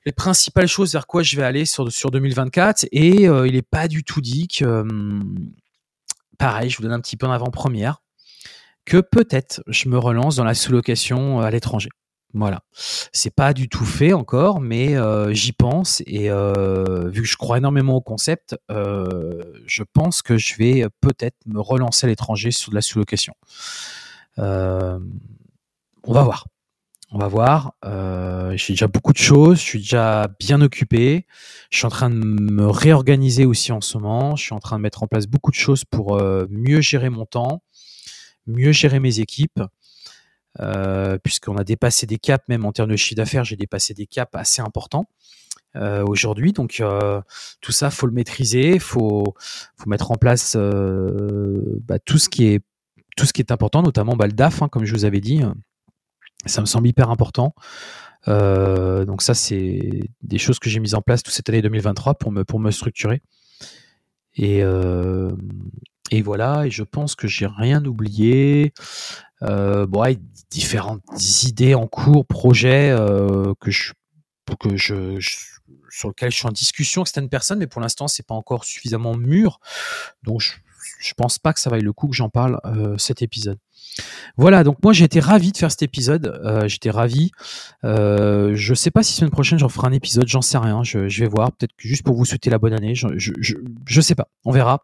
[0.06, 3.62] les principales choses vers quoi je vais aller sur, sur 2024 et euh, il n'est
[3.62, 5.52] pas du tout dit que, hum,
[6.38, 8.02] pareil, je vous donne un petit peu en avant-première,
[8.86, 11.89] que peut-être je me relance dans la sous-location euh, à l'étranger.
[12.34, 17.36] Voilà, c'est pas du tout fait encore, mais euh, j'y pense et vu que je
[17.36, 22.70] crois énormément au concept, je pense que je vais peut-être me relancer à l'étranger sur
[22.70, 23.34] de la sous-location.
[24.38, 25.02] on
[26.08, 26.45] va voir
[27.12, 27.74] on va voir.
[27.86, 31.26] Euh, j'ai déjà beaucoup de choses, je suis déjà bien occupé.
[31.70, 34.36] Je suis en train de me réorganiser aussi en ce moment.
[34.38, 37.09] Je suis en train de mettre en place beaucoup de choses pour euh, mieux gérer
[37.09, 37.64] mon temps,
[38.47, 39.62] mieux gérer mes équipes.
[40.59, 44.05] Euh, puisqu'on a dépassé des caps, même en termes de chiffre d'affaires, j'ai dépassé des
[44.05, 45.05] caps assez importants
[45.76, 46.51] aujourd'hui.
[46.51, 46.84] Donc
[47.62, 49.34] tout ça, faut le maîtriser, faut,
[49.78, 52.62] faut mettre en place bah, tout ce qui est
[53.16, 55.41] tout ce qui est important, notamment bah, le DAF, hein, comme je vous avais dit.
[56.46, 57.54] Ça me semble hyper important.
[58.28, 62.16] Euh, donc ça, c'est des choses que j'ai mises en place toute cette année 2023
[62.16, 63.22] pour me, pour me structurer.
[64.36, 65.32] Et, euh,
[66.10, 68.74] et voilà, et je pense que j'ai rien oublié.
[69.44, 70.16] Euh, bon,
[70.50, 71.02] différentes
[71.44, 72.96] idées en cours, projets
[73.60, 73.94] que je,
[74.60, 75.18] que je,
[75.89, 78.66] sur lesquels je suis en discussion avec certaines personnes, mais pour l'instant, c'est pas encore
[78.66, 79.60] suffisamment mûr.
[80.24, 80.54] Donc, je,
[81.02, 82.60] je pense pas que ça vaille le coup que j'en parle
[82.97, 83.58] cet épisode.
[84.38, 86.39] Voilà, donc moi j'ai été ravi de faire cet épisode.
[86.43, 87.32] Euh, J'étais ravi.
[87.84, 90.84] Euh, je sais pas si semaine prochaine j'en ferai un épisode, j'en sais rien.
[90.84, 91.52] Je, vais voir.
[91.52, 92.95] Peut-être que juste pour vous souhaiter la bonne année.
[92.95, 94.30] Je, je, sais pas.
[94.45, 94.84] On verra.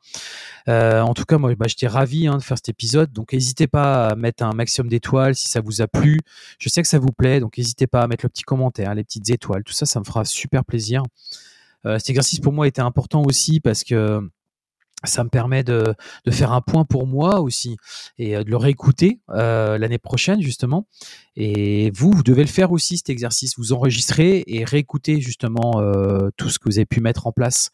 [0.67, 3.11] Euh, en tout cas, moi bah, j'étais ravi hein, de faire cet épisode.
[3.13, 6.19] Donc n'hésitez pas à mettre un maximum d'étoiles si ça vous a plu.
[6.59, 9.03] Je sais que ça vous plaît, donc n'hésitez pas à mettre le petit commentaire, les
[9.03, 9.63] petites étoiles.
[9.63, 11.03] Tout ça, ça me fera super plaisir.
[11.85, 14.19] Euh, cet exercice pour moi était important aussi parce que
[15.03, 15.93] ça me permet de,
[16.25, 17.77] de, faire un point pour moi aussi
[18.17, 20.87] et euh, de le réécouter euh, l'année prochaine justement.
[21.35, 26.29] Et vous, vous devez le faire aussi cet exercice, vous enregistrer et réécouter justement euh,
[26.35, 27.69] tout ce que vous avez pu mettre en place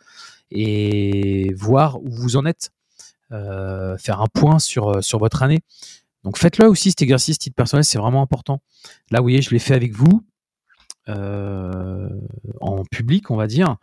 [0.52, 2.72] et voir où vous en êtes,
[3.32, 5.62] faire un point sur, sur votre année.
[6.24, 8.62] Donc faites-le aussi cet exercice titre personnel, c'est vraiment important.
[9.10, 10.24] Là, vous voyez, je l'ai fait avec vous.
[11.08, 13.78] en public, on va dire.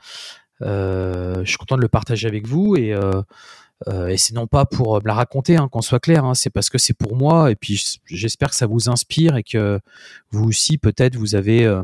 [0.62, 3.22] Euh, je suis content de le partager avec vous et, euh,
[3.88, 6.50] euh, et c'est non pas pour me la raconter, hein, qu'on soit clair, hein, c'est
[6.50, 9.80] parce que c'est pour moi et puis j'espère que ça vous inspire et que
[10.30, 11.82] vous aussi peut-être vous avez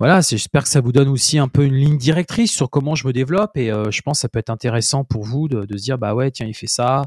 [0.00, 3.06] voilà, j'espère que ça vous donne aussi un peu une ligne directrice sur comment je
[3.06, 5.82] me développe et je pense que ça peut être intéressant pour vous de, de, se
[5.82, 7.02] dire bah ouais tiens il fait ça,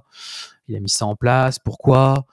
[0.68, 2.26] il a mis ça en place, pourquoi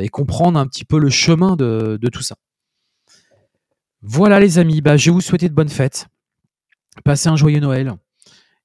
[0.00, 2.36] et comprendre un petit peu le chemin de, de tout ça.
[4.02, 6.08] Voilà les amis, bah, je vous souhaiter de bonnes fêtes.
[7.02, 7.94] Passez un joyeux Noël.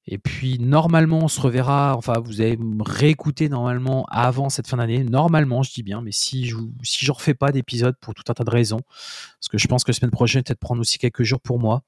[0.06, 1.94] Et puis normalement, on se reverra.
[1.96, 5.04] Enfin, vous allez me réécouter normalement avant cette fin d'année.
[5.04, 8.34] Normalement, je dis bien, mais si je si je refais pas d'épisode pour tout un
[8.34, 11.22] tas de raisons, parce que je pense que la semaine prochaine peut-être prendre aussi quelques
[11.22, 11.82] jours pour moi.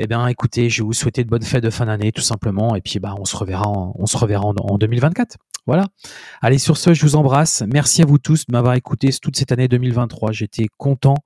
[0.00, 2.76] Eh bien, écoutez, je vais vous souhaiter de bonnes fêtes de fin d'année, tout simplement.
[2.76, 5.36] Et puis, bah, on se reverra, en, on se reverra en, 2024.
[5.66, 5.86] Voilà.
[6.40, 7.64] Allez, sur ce, je vous embrasse.
[7.66, 10.30] Merci à vous tous de m'avoir écouté toute cette année 2023.
[10.30, 11.16] J'étais content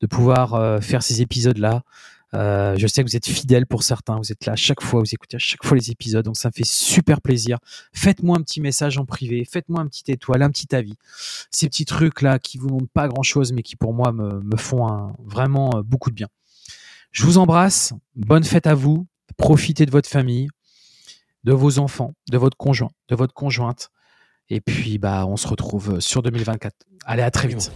[0.00, 1.82] de pouvoir euh, faire ces épisodes-là.
[2.34, 5.00] Euh, je sais que vous êtes fidèles pour certains, vous êtes là à chaque fois,
[5.00, 7.58] vous écoutez à chaque fois les épisodes, donc ça me fait super plaisir.
[7.92, 10.96] Faites-moi un petit message en privé, faites-moi un petit étoile, un petit avis.
[11.50, 15.14] Ces petits trucs là qui vous demandent pas grand-chose, mais qui pour moi me, font
[15.24, 16.28] vraiment euh, beaucoup de bien.
[17.12, 19.06] Je vous embrasse, bonne fête à vous,
[19.36, 20.48] profitez de votre famille,
[21.44, 23.90] de vos enfants, de votre conjoint, de votre conjointe.
[24.50, 26.74] Et puis, bah, on se retrouve sur 2024.
[27.04, 27.70] Allez, à très vite.